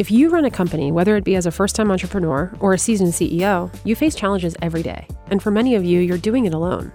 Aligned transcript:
If 0.00 0.10
you 0.10 0.30
run 0.30 0.46
a 0.46 0.50
company, 0.50 0.90
whether 0.90 1.14
it 1.18 1.24
be 1.24 1.36
as 1.36 1.44
a 1.44 1.50
first 1.50 1.76
time 1.76 1.90
entrepreneur 1.90 2.50
or 2.58 2.72
a 2.72 2.78
seasoned 2.78 3.12
CEO, 3.12 3.70
you 3.84 3.94
face 3.94 4.14
challenges 4.14 4.56
every 4.62 4.82
day. 4.82 5.06
And 5.26 5.42
for 5.42 5.50
many 5.50 5.74
of 5.74 5.84
you, 5.84 6.00
you're 6.00 6.16
doing 6.16 6.46
it 6.46 6.54
alone. 6.54 6.90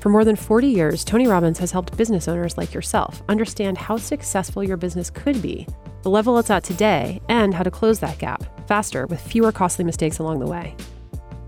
For 0.00 0.08
more 0.08 0.24
than 0.24 0.36
40 0.36 0.66
years, 0.66 1.04
Tony 1.04 1.26
Robbins 1.26 1.58
has 1.58 1.70
helped 1.70 1.98
business 1.98 2.28
owners 2.28 2.56
like 2.56 2.72
yourself 2.72 3.22
understand 3.28 3.76
how 3.76 3.98
successful 3.98 4.64
your 4.64 4.78
business 4.78 5.10
could 5.10 5.42
be, 5.42 5.66
the 6.00 6.08
level 6.08 6.38
it's 6.38 6.48
at 6.48 6.64
today, 6.64 7.20
and 7.28 7.52
how 7.52 7.62
to 7.62 7.70
close 7.70 7.98
that 7.98 8.16
gap 8.16 8.42
faster 8.66 9.06
with 9.08 9.20
fewer 9.20 9.52
costly 9.52 9.84
mistakes 9.84 10.18
along 10.18 10.38
the 10.38 10.46
way. 10.46 10.74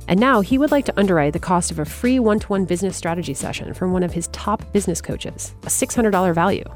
And 0.08 0.20
now 0.20 0.42
he 0.42 0.58
would 0.58 0.72
like 0.72 0.84
to 0.84 1.00
underwrite 1.00 1.32
the 1.32 1.38
cost 1.38 1.70
of 1.70 1.78
a 1.78 1.86
free 1.86 2.18
one 2.18 2.38
to 2.40 2.48
one 2.48 2.66
business 2.66 2.98
strategy 2.98 3.32
session 3.32 3.72
from 3.72 3.94
one 3.94 4.02
of 4.02 4.12
his 4.12 4.28
top 4.28 4.70
business 4.74 5.00
coaches, 5.00 5.54
a 5.62 5.68
$600 5.68 6.34
value. 6.34 6.66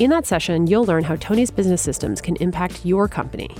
In 0.00 0.08
that 0.08 0.26
session, 0.26 0.66
you'll 0.66 0.86
learn 0.86 1.04
how 1.04 1.16
Tony's 1.16 1.50
business 1.50 1.82
systems 1.82 2.22
can 2.22 2.34
impact 2.36 2.86
your 2.86 3.06
company. 3.06 3.54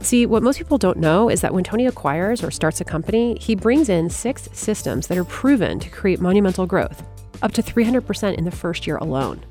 See, 0.00 0.24
what 0.24 0.42
most 0.42 0.56
people 0.56 0.78
don't 0.78 0.96
know 0.96 1.28
is 1.28 1.42
that 1.42 1.52
when 1.52 1.64
Tony 1.64 1.84
acquires 1.84 2.42
or 2.42 2.50
starts 2.50 2.80
a 2.80 2.84
company, 2.84 3.36
he 3.38 3.54
brings 3.54 3.90
in 3.90 4.08
six 4.08 4.48
systems 4.54 5.06
that 5.08 5.18
are 5.18 5.24
proven 5.24 5.78
to 5.78 5.90
create 5.90 6.18
monumental 6.18 6.64
growth, 6.64 7.02
up 7.42 7.52
to 7.52 7.62
300% 7.62 8.36
in 8.36 8.44
the 8.44 8.50
first 8.50 8.86
year 8.86 8.96
alone. 8.96 9.44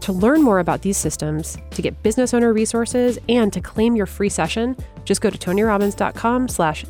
To 0.00 0.12
learn 0.12 0.42
more 0.42 0.58
about 0.58 0.82
these 0.82 0.96
systems, 0.96 1.56
to 1.70 1.82
get 1.82 2.02
business 2.02 2.34
owner 2.34 2.52
resources, 2.52 3.16
and 3.28 3.52
to 3.52 3.60
claim 3.60 3.94
your 3.94 4.06
free 4.06 4.28
session, 4.28 4.76
just 5.04 5.20
go 5.20 5.30
to 5.30 5.38
tonyrobbins.com 5.38 6.48
slash 6.48 6.84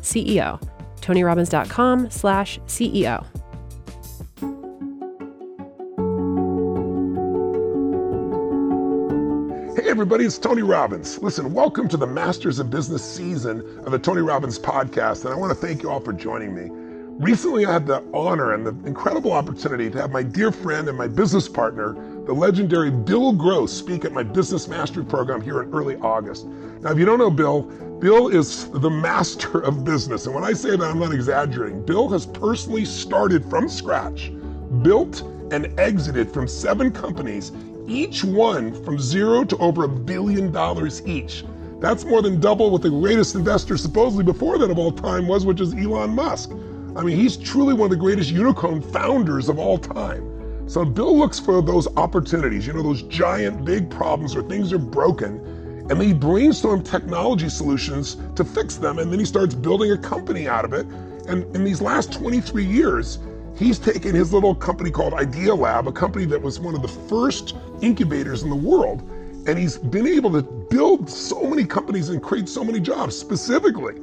Hey, 9.79 9.89
everybody, 9.89 10.25
it's 10.25 10.37
Tony 10.37 10.61
Robbins. 10.61 11.19
Listen, 11.19 11.53
welcome 11.53 11.87
to 11.87 11.95
the 11.95 12.05
Masters 12.05 12.59
of 12.59 12.69
Business 12.69 13.01
season 13.01 13.61
of 13.85 13.93
the 13.93 13.97
Tony 13.97 14.21
Robbins 14.21 14.59
podcast, 14.59 15.23
and 15.23 15.33
I 15.33 15.37
want 15.37 15.51
to 15.51 15.55
thank 15.55 15.83
you 15.83 15.89
all 15.89 16.01
for 16.01 16.11
joining 16.11 16.53
me. 16.53 16.67
Recently, 17.23 17.65
I 17.65 17.71
had 17.71 17.87
the 17.87 18.03
honor 18.13 18.51
and 18.51 18.67
the 18.67 18.75
incredible 18.85 19.31
opportunity 19.31 19.89
to 19.89 20.01
have 20.01 20.11
my 20.11 20.21
dear 20.21 20.51
friend 20.51 20.89
and 20.89 20.97
my 20.97 21.07
business 21.07 21.47
partner, 21.47 21.93
the 22.25 22.33
legendary 22.33 22.91
Bill 22.91 23.31
Gross, 23.31 23.71
speak 23.71 24.03
at 24.03 24.11
my 24.11 24.21
Business 24.21 24.67
Mastery 24.67 25.05
program 25.05 25.39
here 25.39 25.61
in 25.63 25.73
early 25.73 25.95
August. 25.95 26.45
Now, 26.81 26.91
if 26.91 26.97
you 26.97 27.05
don't 27.05 27.17
know 27.17 27.31
Bill, 27.31 27.61
Bill 27.61 28.27
is 28.27 28.69
the 28.71 28.89
master 28.89 29.61
of 29.61 29.85
business. 29.85 30.25
And 30.25 30.35
when 30.35 30.43
I 30.43 30.51
say 30.51 30.71
that, 30.71 30.83
I'm 30.83 30.99
not 30.99 31.13
exaggerating. 31.13 31.85
Bill 31.85 32.09
has 32.09 32.25
personally 32.25 32.83
started 32.83 33.49
from 33.49 33.69
scratch, 33.69 34.29
built 34.81 35.21
and 35.51 35.79
exited 35.79 36.31
from 36.33 36.49
seven 36.49 36.91
companies 36.91 37.53
each 37.89 38.23
one 38.23 38.73
from 38.83 38.99
zero 38.99 39.43
to 39.43 39.57
over 39.57 39.83
a 39.83 39.87
billion 39.87 40.51
dollars 40.51 41.05
each. 41.05 41.43
That's 41.79 42.05
more 42.05 42.21
than 42.21 42.39
double 42.39 42.71
what 42.71 42.81
the 42.81 42.89
greatest 42.89 43.35
investor 43.35 43.77
supposedly 43.77 44.23
before 44.23 44.57
that 44.57 44.69
of 44.69 44.77
all 44.77 44.91
time 44.91 45.27
was, 45.27 45.45
which 45.45 45.61
is 45.61 45.73
Elon 45.73 46.11
Musk. 46.11 46.51
I 46.95 47.03
mean, 47.03 47.17
he's 47.17 47.37
truly 47.37 47.73
one 47.73 47.85
of 47.85 47.91
the 47.91 47.97
greatest 47.97 48.31
unicorn 48.31 48.81
founders 48.81 49.49
of 49.49 49.59
all 49.59 49.77
time. 49.77 50.67
So 50.67 50.85
Bill 50.85 51.17
looks 51.17 51.39
for 51.39 51.61
those 51.61 51.87
opportunities, 51.95 52.67
you 52.67 52.73
know, 52.73 52.83
those 52.83 53.01
giant 53.03 53.65
big 53.65 53.89
problems 53.89 54.35
where 54.35 54.43
things 54.43 54.71
are 54.71 54.77
broken, 54.77 55.39
and 55.89 55.99
then 55.99 56.01
he 56.01 56.13
brainstorms 56.13 56.87
technology 56.87 57.49
solutions 57.49 58.17
to 58.35 58.43
fix 58.43 58.75
them, 58.75 58.99
and 58.99 59.11
then 59.11 59.17
he 59.17 59.25
starts 59.25 59.55
building 59.55 59.91
a 59.91 59.97
company 59.97 60.47
out 60.47 60.65
of 60.65 60.73
it. 60.73 60.85
And 61.27 61.43
in 61.55 61.63
these 61.63 61.81
last 61.81 62.13
23 62.13 62.63
years, 62.63 63.17
He's 63.59 63.77
taken 63.77 64.15
his 64.15 64.31
little 64.31 64.55
company 64.55 64.89
called 64.89 65.11
Idealab, 65.11 65.85
a 65.85 65.91
company 65.91 66.23
that 66.27 66.41
was 66.41 66.61
one 66.61 66.75
of 66.75 66.81
the 66.81 66.87
first 66.87 67.57
incubators 67.81 68.41
in 68.41 68.49
the 68.49 68.55
world, 68.55 69.01
and 69.47 69.59
he's 69.59 69.77
been 69.77 70.07
able 70.07 70.31
to 70.31 70.41
build 70.41 71.09
so 71.09 71.43
many 71.43 71.65
companies 71.65 72.07
and 72.07 72.23
create 72.23 72.47
so 72.47 72.63
many 72.63 72.79
jobs. 72.79 73.17
Specifically, 73.17 73.95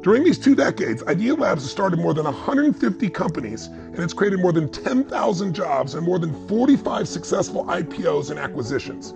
during 0.00 0.24
these 0.24 0.38
two 0.38 0.54
decades, 0.54 1.02
Idealabs 1.02 1.56
has 1.56 1.70
started 1.70 1.98
more 1.98 2.14
than 2.14 2.24
150 2.24 3.10
companies, 3.10 3.66
and 3.66 3.98
it's 3.98 4.14
created 4.14 4.40
more 4.40 4.50
than 4.50 4.70
10,000 4.70 5.54
jobs 5.54 5.94
and 5.94 6.06
more 6.06 6.18
than 6.18 6.48
45 6.48 7.06
successful 7.06 7.66
IPOs 7.66 8.30
and 8.30 8.38
acquisitions. 8.38 9.12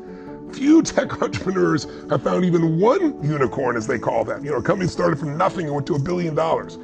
Few 0.53 0.83
tech 0.83 1.23
entrepreneurs 1.23 1.87
have 2.11 2.23
found 2.23 2.45
even 2.45 2.79
one 2.79 3.19
unicorn, 3.25 3.79
as 3.79 3.87
they 3.87 3.99
call 3.99 4.25
them. 4.25 4.45
You 4.45 4.51
know, 4.51 4.59
a 4.59 4.63
company 4.63 4.91
started 4.91 5.19
from 5.19 5.39
nothing 5.39 5.65
and 5.65 5.75
went 5.75 5.87
to 5.87 5.95
a 5.95 5.99
billion 5.99 6.35
dollars 6.35 6.77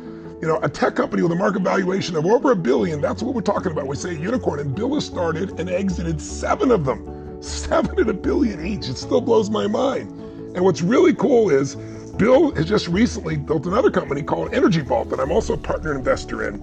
you 0.42 0.48
know, 0.48 0.58
a 0.62 0.69
tech 0.69 0.97
company 0.97 1.22
with 1.22 1.30
a 1.30 1.36
market 1.36 1.62
valuation 1.62 2.16
of 2.16 2.26
over 2.26 2.50
a 2.50 2.56
billion, 2.56 3.00
that's 3.00 3.22
what 3.22 3.32
we're 3.32 3.42
talking 3.42 3.70
about. 3.70 3.86
We 3.86 3.94
say 3.94 4.12
unicorn, 4.12 4.58
and 4.58 4.75
Bill 4.75 4.92
has 4.97 5.06
started 5.06 5.60
and 5.60 5.70
exited 5.70 6.20
seven 6.20 6.72
of 6.72 6.84
them, 6.84 7.41
seven 7.42 8.00
at 8.00 8.08
a 8.08 8.12
billion 8.12 8.66
each. 8.66 8.88
It 8.88 8.98
still 8.98 9.20
blows 9.20 9.50
my 9.50 9.69
mind. 9.69 10.10
And 10.56 10.64
what's 10.64 10.82
really 10.82 11.14
cool 11.14 11.48
is 11.48 11.76
Bill 12.16 12.52
has 12.56 12.66
just 12.66 12.88
recently 12.88 13.36
built 13.36 13.66
another 13.66 13.88
company 13.88 14.20
called 14.20 14.52
Energy 14.52 14.81
Vault 14.81 15.10
that 15.10 15.20
I'm 15.20 15.31
also 15.31 15.54
a 15.54 15.56
partner 15.56 15.94
investor 15.97 16.48
in. 16.48 16.60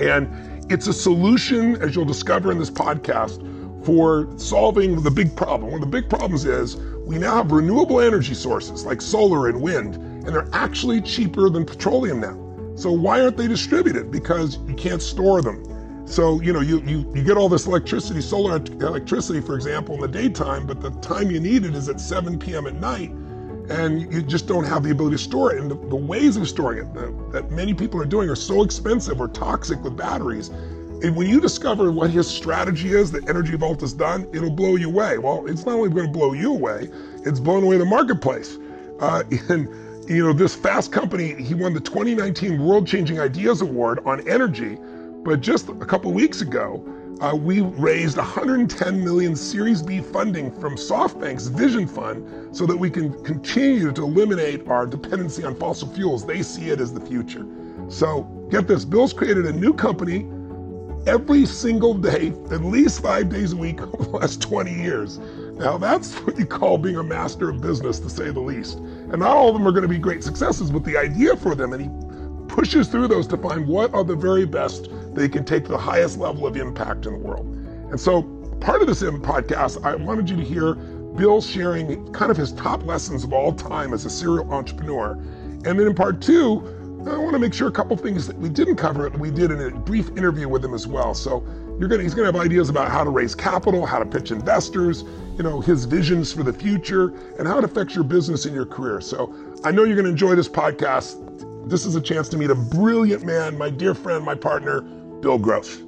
And 0.00 0.72
it's 0.72 0.86
a 0.86 0.92
solution, 0.92 1.74
as 1.82 1.96
you'll 1.96 2.04
discover 2.04 2.52
in 2.52 2.58
this 2.60 2.70
podcast, 2.70 3.42
for 3.84 4.28
solving 4.38 5.02
the 5.02 5.10
big 5.10 5.36
problem. 5.36 5.72
One 5.72 5.82
of 5.82 5.90
the 5.90 6.00
big 6.00 6.08
problems 6.08 6.44
is 6.44 6.76
we 6.76 7.18
now 7.18 7.34
have 7.34 7.50
renewable 7.50 8.00
energy 8.00 8.34
sources 8.34 8.86
like 8.86 9.02
solar 9.02 9.48
and 9.48 9.60
wind, 9.60 9.96
and 9.96 10.28
they're 10.28 10.48
actually 10.52 11.02
cheaper 11.02 11.50
than 11.50 11.66
petroleum 11.66 12.20
now. 12.20 12.43
So 12.76 12.90
why 12.90 13.20
aren't 13.20 13.36
they 13.36 13.48
distributed? 13.48 14.10
Because 14.10 14.58
you 14.66 14.74
can't 14.74 15.02
store 15.02 15.42
them. 15.42 15.62
So, 16.06 16.40
you 16.40 16.52
know, 16.52 16.60
you, 16.60 16.80
you, 16.82 17.10
you 17.14 17.22
get 17.24 17.36
all 17.36 17.48
this 17.48 17.66
electricity, 17.66 18.20
solar 18.20 18.56
electricity, 18.56 19.40
for 19.40 19.54
example, 19.54 19.94
in 19.94 20.00
the 20.00 20.08
daytime, 20.08 20.66
but 20.66 20.80
the 20.80 20.90
time 21.00 21.30
you 21.30 21.40
need 21.40 21.64
it 21.64 21.74
is 21.74 21.88
at 21.88 22.00
7 22.00 22.38
p.m. 22.38 22.66
at 22.66 22.74
night, 22.74 23.10
and 23.70 24.12
you 24.12 24.20
just 24.22 24.46
don't 24.46 24.64
have 24.64 24.82
the 24.82 24.90
ability 24.90 25.16
to 25.16 25.22
store 25.22 25.54
it. 25.54 25.60
And 25.60 25.70
the, 25.70 25.76
the 25.76 25.96
ways 25.96 26.36
of 26.36 26.46
storing 26.46 26.78
it 26.80 26.92
the, 26.92 27.30
that 27.32 27.50
many 27.50 27.72
people 27.72 28.00
are 28.02 28.06
doing 28.06 28.28
are 28.28 28.36
so 28.36 28.62
expensive 28.62 29.20
or 29.20 29.28
toxic 29.28 29.82
with 29.82 29.96
batteries. 29.96 30.48
And 31.02 31.16
when 31.16 31.26
you 31.26 31.40
discover 31.40 31.90
what 31.90 32.10
his 32.10 32.28
strategy 32.28 32.92
is 32.92 33.10
that 33.12 33.28
Energy 33.28 33.56
Vault 33.56 33.80
has 33.80 33.92
done, 33.94 34.28
it'll 34.32 34.50
blow 34.50 34.76
you 34.76 34.88
away. 34.88 35.18
Well, 35.18 35.46
it's 35.46 35.64
not 35.64 35.76
only 35.76 35.88
going 35.88 36.06
to 36.06 36.12
blow 36.12 36.34
you 36.34 36.52
away, 36.52 36.88
it's 37.24 37.40
blowing 37.40 37.64
away 37.64 37.78
the 37.78 37.84
marketplace. 37.84 38.58
Uh, 39.00 39.22
and 39.48 39.68
you 40.08 40.24
know, 40.24 40.32
this 40.32 40.54
fast 40.54 40.92
company, 40.92 41.34
he 41.42 41.54
won 41.54 41.72
the 41.72 41.80
2019 41.80 42.62
World 42.62 42.86
Changing 42.86 43.20
Ideas 43.20 43.60
Award 43.62 44.00
on 44.04 44.26
energy. 44.28 44.78
But 45.24 45.40
just 45.40 45.68
a 45.68 45.86
couple 45.86 46.12
weeks 46.12 46.42
ago, 46.42 46.84
uh, 47.20 47.34
we 47.34 47.60
raised 47.62 48.18
110 48.18 49.02
million 49.02 49.34
Series 49.34 49.80
B 49.80 50.00
funding 50.00 50.50
from 50.60 50.76
SoftBank's 50.76 51.46
Vision 51.46 51.86
Fund 51.86 52.54
so 52.54 52.66
that 52.66 52.76
we 52.76 52.90
can 52.90 53.22
continue 53.24 53.92
to 53.92 54.02
eliminate 54.02 54.66
our 54.68 54.86
dependency 54.86 55.44
on 55.44 55.54
fossil 55.54 55.88
fuels. 55.88 56.26
They 56.26 56.42
see 56.42 56.70
it 56.70 56.80
as 56.80 56.92
the 56.92 57.00
future. 57.00 57.46
So 57.88 58.22
get 58.50 58.66
this, 58.66 58.84
Bill's 58.84 59.12
created 59.12 59.46
a 59.46 59.52
new 59.52 59.72
company 59.72 60.28
every 61.06 61.46
single 61.46 61.94
day, 61.94 62.28
at 62.50 62.62
least 62.64 63.02
five 63.02 63.28
days 63.28 63.52
a 63.52 63.56
week 63.56 63.80
over 63.82 64.04
the 64.04 64.10
last 64.10 64.42
20 64.42 64.74
years. 64.74 65.18
Now 65.54 65.78
that's 65.78 66.14
what 66.14 66.38
you 66.38 66.46
call 66.46 66.78
being 66.78 66.96
a 66.96 67.02
master 67.02 67.48
of 67.48 67.60
business, 67.60 67.98
to 68.00 68.10
say 68.10 68.30
the 68.30 68.40
least. 68.40 68.80
And 69.14 69.20
not 69.20 69.36
all 69.36 69.46
of 69.46 69.54
them 69.54 69.64
are 69.64 69.70
going 69.70 69.82
to 69.82 69.88
be 69.88 69.96
great 69.96 70.24
successes, 70.24 70.72
but 70.72 70.82
the 70.82 70.96
idea 70.96 71.36
for 71.36 71.54
them, 71.54 71.72
and 71.72 71.82
he 71.82 72.52
pushes 72.52 72.88
through 72.88 73.06
those 73.06 73.28
to 73.28 73.36
find 73.36 73.64
what 73.64 73.94
are 73.94 74.02
the 74.02 74.16
very 74.16 74.44
best 74.44 74.88
they 75.14 75.28
can 75.28 75.44
take 75.44 75.62
to 75.66 75.70
the 75.70 75.78
highest 75.78 76.18
level 76.18 76.48
of 76.48 76.56
impact 76.56 77.06
in 77.06 77.12
the 77.12 77.18
world. 77.20 77.46
And 77.92 78.00
so 78.00 78.24
part 78.60 78.82
of 78.82 78.88
this 78.88 79.04
podcast, 79.04 79.84
I 79.84 79.94
wanted 79.94 80.28
you 80.28 80.36
to 80.36 80.42
hear 80.42 80.74
Bill 80.74 81.40
sharing 81.40 82.12
kind 82.12 82.32
of 82.32 82.36
his 82.36 82.50
top 82.54 82.84
lessons 82.86 83.22
of 83.22 83.32
all 83.32 83.52
time 83.52 83.94
as 83.94 84.04
a 84.04 84.10
serial 84.10 84.52
entrepreneur. 84.52 85.12
And 85.12 85.78
then 85.78 85.86
in 85.86 85.94
part 85.94 86.20
two, 86.20 86.66
I 87.06 87.16
want 87.16 87.34
to 87.34 87.38
make 87.38 87.54
sure 87.54 87.68
a 87.68 87.72
couple 87.72 87.96
things 87.96 88.26
that 88.26 88.36
we 88.36 88.48
didn't 88.48 88.74
cover 88.74 89.08
we 89.10 89.30
did 89.30 89.52
in 89.52 89.60
a 89.60 89.70
brief 89.70 90.08
interview 90.16 90.48
with 90.48 90.64
him 90.64 90.74
as 90.74 90.88
well. 90.88 91.14
So 91.14 91.46
you're 91.78 91.88
gonna 91.88 92.02
he's 92.02 92.14
gonna 92.14 92.26
have 92.26 92.36
ideas 92.36 92.68
about 92.68 92.90
how 92.90 93.02
to 93.02 93.10
raise 93.10 93.34
capital, 93.34 93.84
how 93.84 93.98
to 93.98 94.06
pitch 94.06 94.30
investors, 94.30 95.02
you 95.36 95.42
know, 95.42 95.60
his 95.60 95.84
visions 95.84 96.32
for 96.32 96.42
the 96.42 96.52
future, 96.52 97.08
and 97.38 97.48
how 97.48 97.58
it 97.58 97.64
affects 97.64 97.94
your 97.94 98.04
business 98.04 98.44
and 98.44 98.54
your 98.54 98.66
career. 98.66 99.00
So 99.00 99.34
I 99.64 99.70
know 99.70 99.84
you're 99.84 99.96
gonna 99.96 100.08
enjoy 100.08 100.34
this 100.34 100.48
podcast. 100.48 101.20
This 101.68 101.84
is 101.84 101.96
a 101.96 102.00
chance 102.00 102.28
to 102.28 102.36
meet 102.36 102.50
a 102.50 102.54
brilliant 102.54 103.24
man, 103.24 103.58
my 103.58 103.70
dear 103.70 103.94
friend, 103.94 104.24
my 104.24 104.34
partner, 104.34 104.82
Bill 104.82 105.38
Gross. 105.38 105.82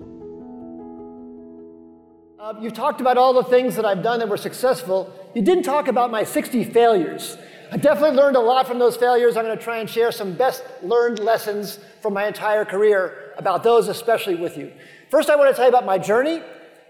Uh, 2.38 2.54
you've 2.60 2.72
talked 2.72 3.00
about 3.00 3.18
all 3.18 3.32
the 3.32 3.44
things 3.44 3.76
that 3.76 3.84
I've 3.84 4.02
done 4.02 4.18
that 4.20 4.28
were 4.28 4.36
successful. 4.36 5.12
You 5.34 5.42
didn't 5.42 5.64
talk 5.64 5.88
about 5.88 6.10
my 6.10 6.22
60 6.22 6.64
failures. 6.64 7.36
I 7.72 7.76
definitely 7.76 8.16
learned 8.16 8.36
a 8.36 8.40
lot 8.40 8.66
from 8.66 8.78
those 8.78 8.96
failures. 8.96 9.36
I'm 9.36 9.44
going 9.44 9.58
to 9.58 9.62
try 9.62 9.78
and 9.78 9.90
share 9.90 10.12
some 10.12 10.34
best 10.34 10.62
learned 10.82 11.18
lessons 11.18 11.80
from 12.00 12.14
my 12.14 12.26
entire 12.28 12.64
career 12.64 13.34
about 13.36 13.64
those, 13.64 13.88
especially 13.88 14.36
with 14.36 14.56
you. 14.56 14.72
First, 15.10 15.30
I 15.30 15.36
want 15.36 15.50
to 15.50 15.56
tell 15.56 15.64
you 15.64 15.70
about 15.70 15.86
my 15.86 15.98
journey. 15.98 16.40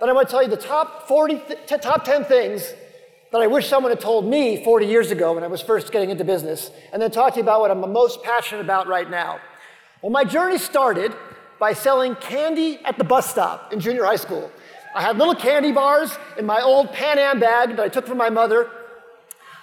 Then 0.01 0.09
I 0.09 0.13
want 0.13 0.29
to 0.29 0.31
tell 0.31 0.43
you 0.43 0.49
the 0.49 0.57
top 0.57 1.09
40, 1.09 1.43
th- 1.49 1.83
top 1.83 2.05
10 2.05 2.25
things 2.25 2.73
that 3.33 3.41
I 3.41 3.47
wish 3.47 3.69
someone 3.69 3.91
had 3.91 4.01
told 4.01 4.27
me 4.27 4.63
40 4.65 4.87
years 4.87 5.11
ago 5.11 5.35
when 5.35 5.45
I 5.45 5.47
was 5.47 5.61
first 5.61 5.93
getting 5.93 6.11
into 6.11 6.25
business. 6.25 6.71
And 6.93 7.01
then 7.01 7.11
talk 7.11 7.35
to 7.35 7.39
you 7.39 7.43
about 7.43 7.61
what 7.61 7.71
I'm 7.71 7.81
most 7.93 8.23
passionate 8.23 8.61
about 8.61 8.87
right 8.87 9.09
now. 9.11 9.41
Well, 10.03 10.13
my 10.13 10.25
journey 10.25 10.59
started 10.59 11.15
by 11.59 11.73
selling 11.73 12.15
candy 12.17 12.79
at 12.85 12.99
the 12.99 13.05
bus 13.05 13.29
stop 13.31 13.73
in 13.73 13.81
junior 13.81 14.05
high 14.05 14.17
school. 14.17 14.51
I 14.95 15.03
had 15.03 15.19
little 15.19 15.35
candy 15.35 15.73
bars 15.73 16.17
in 16.39 16.47
my 16.47 16.61
old 16.61 16.93
Pan 16.93 17.19
Am 17.19 17.41
bag 17.41 17.77
that 17.77 17.81
I 17.81 17.89
took 17.89 18.07
from 18.07 18.19
my 18.19 18.31
mother 18.31 18.71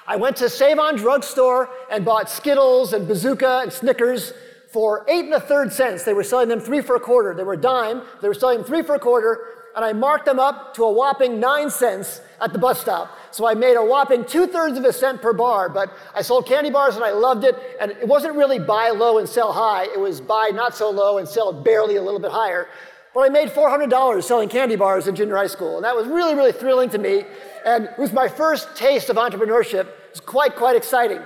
I 0.05 0.17
went 0.17 0.35
to 0.37 0.49
Save 0.49 0.79
On 0.79 0.97
Drugstore 0.97 1.69
and 1.89 2.03
bought 2.03 2.29
Skittles 2.29 2.91
and 2.91 3.07
Bazooka 3.07 3.59
and 3.63 3.71
Snickers 3.71 4.33
for 4.73 5.05
eight 5.07 5.25
and 5.25 5.33
a 5.35 5.39
third 5.39 5.71
cents. 5.71 6.03
They 6.03 6.13
were 6.13 6.23
selling 6.23 6.49
them 6.49 6.59
three 6.59 6.81
for 6.81 6.95
a 6.95 6.99
quarter. 6.99 7.35
They 7.35 7.43
were 7.43 7.53
a 7.53 7.61
dime. 7.61 8.01
They 8.21 8.27
were 8.27 8.33
selling 8.33 8.57
them 8.57 8.67
three 8.67 8.81
for 8.81 8.95
a 8.95 8.99
quarter, 8.99 9.45
and 9.75 9.85
I 9.85 9.93
marked 9.93 10.25
them 10.25 10.39
up 10.39 10.73
to 10.75 10.83
a 10.83 10.91
whopping 10.91 11.39
nine 11.39 11.69
cents 11.69 12.21
at 12.41 12.53
the 12.53 12.59
bus 12.59 12.81
stop. 12.81 13.15
So 13.29 13.47
I 13.47 13.53
made 13.53 13.75
a 13.75 13.85
whopping 13.85 14.25
two 14.25 14.47
thirds 14.47 14.77
of 14.77 14.83
a 14.83 14.91
cent 14.91 15.21
per 15.21 15.31
bar, 15.31 15.69
but 15.69 15.93
I 16.15 16.23
sold 16.23 16.47
candy 16.47 16.71
bars 16.71 16.95
and 16.95 17.05
I 17.05 17.11
loved 17.11 17.43
it. 17.43 17.55
And 17.79 17.91
it 17.91 18.07
wasn't 18.07 18.35
really 18.35 18.57
buy 18.57 18.89
low 18.89 19.19
and 19.19 19.29
sell 19.29 19.53
high, 19.53 19.83
it 19.85 19.99
was 19.99 20.19
buy 20.19 20.51
not 20.53 20.75
so 20.75 20.89
low 20.89 21.19
and 21.19 21.27
sell 21.27 21.53
barely 21.53 21.95
a 21.95 22.01
little 22.01 22.19
bit 22.19 22.31
higher. 22.31 22.67
But 23.13 23.21
I 23.21 23.29
made 23.29 23.49
$400 23.49 24.23
selling 24.23 24.49
candy 24.49 24.75
bars 24.75 25.07
in 25.07 25.15
junior 25.15 25.35
high 25.35 25.47
school, 25.47 25.75
and 25.75 25.85
that 25.85 25.95
was 25.95 26.07
really, 26.07 26.33
really 26.33 26.51
thrilling 26.51 26.89
to 26.89 26.97
me. 26.97 27.25
And 27.63 27.85
it 27.85 27.99
was 27.99 28.11
my 28.11 28.27
first 28.27 28.75
taste 28.75 29.09
of 29.09 29.17
entrepreneurship. 29.17 29.85
It 29.85 30.11
was 30.11 30.19
quite, 30.19 30.55
quite 30.55 30.75
exciting. 30.75 31.19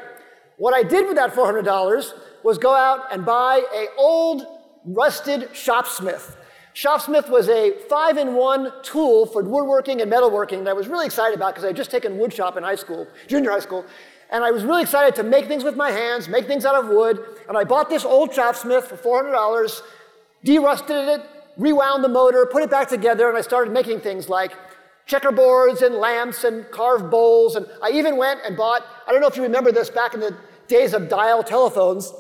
What 0.57 0.73
I 0.73 0.83
did 0.83 1.07
with 1.07 1.15
that 1.15 1.33
$400 1.33 2.11
was 2.43 2.57
go 2.57 2.73
out 2.73 3.11
and 3.11 3.25
buy 3.25 3.63
a 3.73 3.87
old, 3.97 4.45
rusted 4.85 5.49
shopsmith. 5.53 6.35
Shopsmith 6.73 7.29
was 7.29 7.49
a 7.49 7.71
five-in-one 7.89 8.71
tool 8.83 9.25
for 9.25 9.43
woodworking 9.43 10.01
and 10.01 10.11
metalworking 10.11 10.63
that 10.63 10.69
I 10.69 10.73
was 10.73 10.87
really 10.87 11.07
excited 11.07 11.35
about 11.35 11.53
because 11.53 11.63
I 11.63 11.67
had 11.67 11.75
just 11.75 11.89
taken 11.89 12.19
wood 12.19 12.31
shop 12.31 12.55
in 12.55 12.63
high 12.63 12.75
school, 12.75 13.07
junior 13.27 13.49
high 13.49 13.59
school, 13.59 13.83
and 14.29 14.43
I 14.43 14.51
was 14.51 14.63
really 14.63 14.81
excited 14.81 15.15
to 15.15 15.23
make 15.23 15.47
things 15.47 15.63
with 15.63 15.75
my 15.75 15.89
hands, 15.91 16.27
make 16.27 16.45
things 16.47 16.65
out 16.65 16.75
of 16.75 16.89
wood. 16.89 17.23
And 17.47 17.57
I 17.57 17.63
bought 17.63 17.89
this 17.89 18.03
old 18.03 18.33
shopsmith 18.33 18.85
for 18.85 19.23
$400, 19.23 19.81
derusted 20.45 21.15
it, 21.15 21.25
rewound 21.57 22.03
the 22.03 22.09
motor, 22.09 22.45
put 22.45 22.61
it 22.61 22.69
back 22.69 22.89
together, 22.89 23.29
and 23.29 23.37
I 23.37 23.41
started 23.41 23.73
making 23.73 24.01
things 24.01 24.29
like 24.29 24.51
checkerboards 25.07 25.81
and 25.81 25.95
lamps 25.95 26.43
and 26.43 26.69
carved 26.71 27.09
bowls. 27.09 27.55
And 27.55 27.65
I 27.81 27.91
even 27.91 28.17
went 28.17 28.41
and 28.45 28.57
bought, 28.57 28.85
I 29.07 29.11
don't 29.11 29.21
know 29.21 29.27
if 29.27 29.37
you 29.37 29.43
remember 29.43 29.71
this 29.71 29.89
back 29.89 30.13
in 30.13 30.19
the 30.19 30.35
days 30.67 30.93
of 30.93 31.07
dial 31.07 31.41
telephones. 31.41 32.11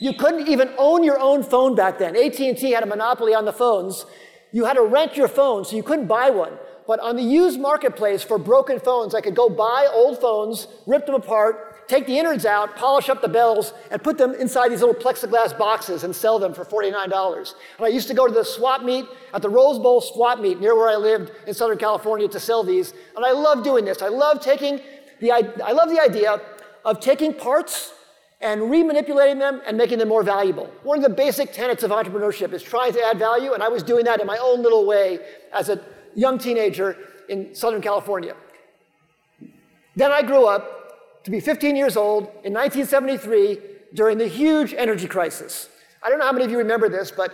You 0.00 0.12
couldn't 0.14 0.48
even 0.48 0.72
own 0.78 1.04
your 1.04 1.18
own 1.18 1.42
phone 1.42 1.74
back 1.74 1.98
then. 1.98 2.16
AT&T 2.16 2.70
had 2.70 2.82
a 2.82 2.86
monopoly 2.86 3.34
on 3.34 3.44
the 3.44 3.52
phones. 3.52 4.06
You 4.52 4.64
had 4.64 4.74
to 4.74 4.82
rent 4.82 5.16
your 5.16 5.28
phone, 5.28 5.64
so 5.64 5.76
you 5.76 5.82
couldn't 5.82 6.06
buy 6.06 6.30
one. 6.30 6.52
But 6.86 7.00
on 7.00 7.16
the 7.16 7.22
used 7.22 7.58
marketplace 7.58 8.22
for 8.22 8.38
broken 8.38 8.78
phones, 8.78 9.14
I 9.14 9.20
could 9.20 9.34
go 9.34 9.48
buy 9.48 9.88
old 9.90 10.20
phones, 10.20 10.68
rip 10.86 11.06
them 11.06 11.14
apart, 11.14 11.88
take 11.88 12.06
the 12.06 12.18
innards 12.18 12.44
out, 12.44 12.76
polish 12.76 13.08
up 13.08 13.22
the 13.22 13.28
bells, 13.28 13.72
and 13.90 14.02
put 14.02 14.18
them 14.18 14.34
inside 14.34 14.70
these 14.70 14.80
little 14.80 14.94
plexiglass 14.94 15.56
boxes 15.56 16.04
and 16.04 16.14
sell 16.14 16.38
them 16.38 16.52
for 16.52 16.64
$49. 16.64 17.54
And 17.78 17.86
I 17.86 17.88
used 17.88 18.08
to 18.08 18.14
go 18.14 18.26
to 18.26 18.32
the 18.32 18.44
swap 18.44 18.82
meet 18.82 19.06
at 19.32 19.42
the 19.42 19.48
Rose 19.48 19.78
Bowl 19.78 20.00
swap 20.00 20.40
meet 20.40 20.60
near 20.60 20.76
where 20.76 20.88
I 20.88 20.96
lived 20.96 21.32
in 21.46 21.54
Southern 21.54 21.78
California 21.78 22.28
to 22.28 22.40
sell 22.40 22.62
these. 22.62 22.92
And 23.16 23.24
I 23.24 23.32
love 23.32 23.64
doing 23.64 23.84
this. 23.84 24.02
I 24.02 24.08
love 24.08 24.40
taking 24.40 24.80
the, 25.20 25.32
I 25.32 25.72
love 25.72 25.88
the 25.88 26.00
idea 26.00 26.40
of 26.84 27.00
taking 27.00 27.32
parts 27.32 27.92
and 28.40 28.60
remanipulating 28.62 29.38
them 29.38 29.62
and 29.66 29.76
making 29.76 29.98
them 29.98 30.08
more 30.08 30.22
valuable. 30.22 30.70
One 30.82 30.98
of 30.98 31.04
the 31.04 31.10
basic 31.10 31.52
tenets 31.52 31.82
of 31.82 31.90
entrepreneurship 31.90 32.52
is 32.52 32.62
trying 32.62 32.92
to 32.92 33.02
add 33.02 33.18
value, 33.18 33.52
and 33.52 33.62
I 33.62 33.68
was 33.68 33.82
doing 33.82 34.04
that 34.04 34.20
in 34.20 34.26
my 34.26 34.38
own 34.38 34.62
little 34.62 34.84
way 34.86 35.20
as 35.52 35.68
a 35.68 35.80
young 36.14 36.38
teenager 36.38 36.96
in 37.28 37.54
Southern 37.54 37.80
California. 37.80 38.36
Then 39.96 40.12
I 40.12 40.22
grew 40.22 40.46
up 40.46 41.22
to 41.24 41.30
be 41.30 41.40
15 41.40 41.76
years 41.76 41.96
old 41.96 42.24
in 42.44 42.52
1973 42.52 43.58
during 43.94 44.18
the 44.18 44.26
huge 44.26 44.74
energy 44.74 45.06
crisis. 45.06 45.68
I 46.02 46.10
don't 46.10 46.18
know 46.18 46.26
how 46.26 46.32
many 46.32 46.44
of 46.44 46.50
you 46.50 46.58
remember 46.58 46.88
this, 46.88 47.10
but 47.10 47.32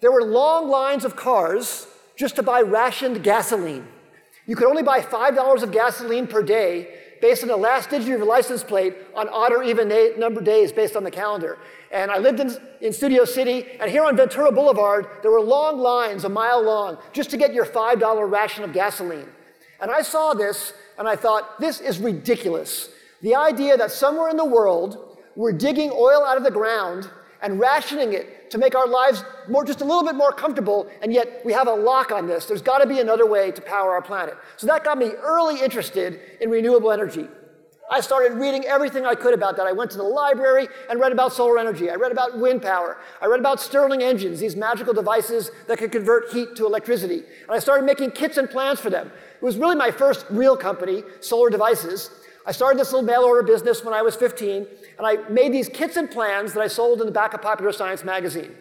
there 0.00 0.12
were 0.12 0.22
long 0.22 0.68
lines 0.68 1.04
of 1.04 1.16
cars 1.16 1.86
just 2.16 2.36
to 2.36 2.42
buy 2.42 2.62
rationed 2.62 3.22
gasoline. 3.22 3.86
You 4.46 4.56
could 4.56 4.66
only 4.66 4.82
buy 4.82 5.00
$5 5.00 5.62
of 5.62 5.72
gasoline 5.72 6.26
per 6.26 6.42
day 6.42 6.88
based 7.20 7.42
on 7.42 7.48
the 7.48 7.56
last 7.56 7.90
digit 7.90 8.02
of 8.02 8.18
your 8.18 8.24
license 8.24 8.62
plate 8.62 8.94
on 9.14 9.28
odd 9.28 9.52
or 9.52 9.62
even 9.62 9.88
number 10.18 10.40
days 10.40 10.72
based 10.72 10.96
on 10.96 11.04
the 11.04 11.10
calendar. 11.10 11.58
And 11.90 12.10
I 12.10 12.18
lived 12.18 12.40
in, 12.40 12.56
in 12.80 12.92
Studio 12.92 13.24
City, 13.24 13.66
and 13.80 13.90
here 13.90 14.04
on 14.04 14.16
Ventura 14.16 14.52
Boulevard, 14.52 15.06
there 15.22 15.30
were 15.30 15.40
long 15.40 15.78
lines, 15.78 16.24
a 16.24 16.28
mile 16.28 16.62
long, 16.62 16.98
just 17.12 17.30
to 17.30 17.36
get 17.36 17.54
your 17.54 17.64
$5 17.64 18.30
ration 18.30 18.64
of 18.64 18.72
gasoline. 18.72 19.28
And 19.80 19.90
I 19.90 20.02
saw 20.02 20.34
this, 20.34 20.72
and 20.98 21.08
I 21.08 21.16
thought, 21.16 21.60
this 21.60 21.80
is 21.80 21.98
ridiculous. 21.98 22.90
The 23.22 23.34
idea 23.34 23.76
that 23.76 23.90
somewhere 23.90 24.28
in 24.28 24.36
the 24.36 24.44
world 24.44 25.08
we're 25.38 25.52
digging 25.52 25.92
oil 25.92 26.24
out 26.26 26.36
of 26.36 26.42
the 26.42 26.50
ground 26.50 27.08
and 27.40 27.60
rationing 27.60 28.12
it 28.12 28.37
to 28.50 28.58
make 28.58 28.74
our 28.74 28.86
lives 28.86 29.24
more, 29.48 29.64
just 29.64 29.80
a 29.80 29.84
little 29.84 30.04
bit 30.04 30.14
more 30.14 30.32
comfortable, 30.32 30.88
and 31.02 31.12
yet 31.12 31.42
we 31.44 31.52
have 31.52 31.68
a 31.68 31.72
lock 31.72 32.12
on 32.12 32.26
this. 32.26 32.46
There's 32.46 32.62
got 32.62 32.78
to 32.78 32.86
be 32.86 33.00
another 33.00 33.26
way 33.26 33.50
to 33.50 33.60
power 33.62 33.92
our 33.92 34.02
planet. 34.02 34.36
So 34.56 34.66
that 34.66 34.84
got 34.84 34.98
me 34.98 35.10
early 35.20 35.60
interested 35.60 36.20
in 36.40 36.50
renewable 36.50 36.90
energy. 36.90 37.28
I 37.90 38.00
started 38.02 38.34
reading 38.34 38.66
everything 38.66 39.06
I 39.06 39.14
could 39.14 39.32
about 39.32 39.56
that. 39.56 39.66
I 39.66 39.72
went 39.72 39.90
to 39.92 39.96
the 39.96 40.02
library 40.02 40.68
and 40.90 41.00
read 41.00 41.10
about 41.10 41.32
solar 41.32 41.58
energy. 41.58 41.88
I 41.88 41.94
read 41.94 42.12
about 42.12 42.38
wind 42.38 42.60
power. 42.60 42.98
I 43.22 43.26
read 43.26 43.40
about 43.40 43.60
Stirling 43.60 44.02
engines, 44.02 44.40
these 44.40 44.56
magical 44.56 44.92
devices 44.92 45.50
that 45.68 45.78
could 45.78 45.90
convert 45.90 46.30
heat 46.30 46.54
to 46.56 46.66
electricity. 46.66 47.22
And 47.44 47.50
I 47.50 47.58
started 47.58 47.86
making 47.86 48.10
kits 48.10 48.36
and 48.36 48.48
plans 48.48 48.78
for 48.78 48.90
them. 48.90 49.10
It 49.40 49.44
was 49.44 49.56
really 49.56 49.76
my 49.76 49.90
first 49.90 50.26
real 50.28 50.54
company, 50.54 51.02
Solar 51.20 51.48
Devices. 51.48 52.10
I 52.44 52.52
started 52.52 52.78
this 52.78 52.92
little 52.92 53.06
mail 53.06 53.22
order 53.22 53.42
business 53.42 53.82
when 53.82 53.94
I 53.94 54.02
was 54.02 54.16
15, 54.16 54.66
and 54.98 55.06
I 55.06 55.16
made 55.28 55.52
these 55.52 55.68
kits 55.68 55.96
and 55.96 56.10
plans 56.10 56.52
that 56.52 56.60
I 56.60 56.66
sold 56.66 57.00
in 57.00 57.06
the 57.06 57.12
back 57.12 57.32
of 57.32 57.40
Popular 57.40 57.72
Science 57.72 58.04
magazine. 58.04 58.54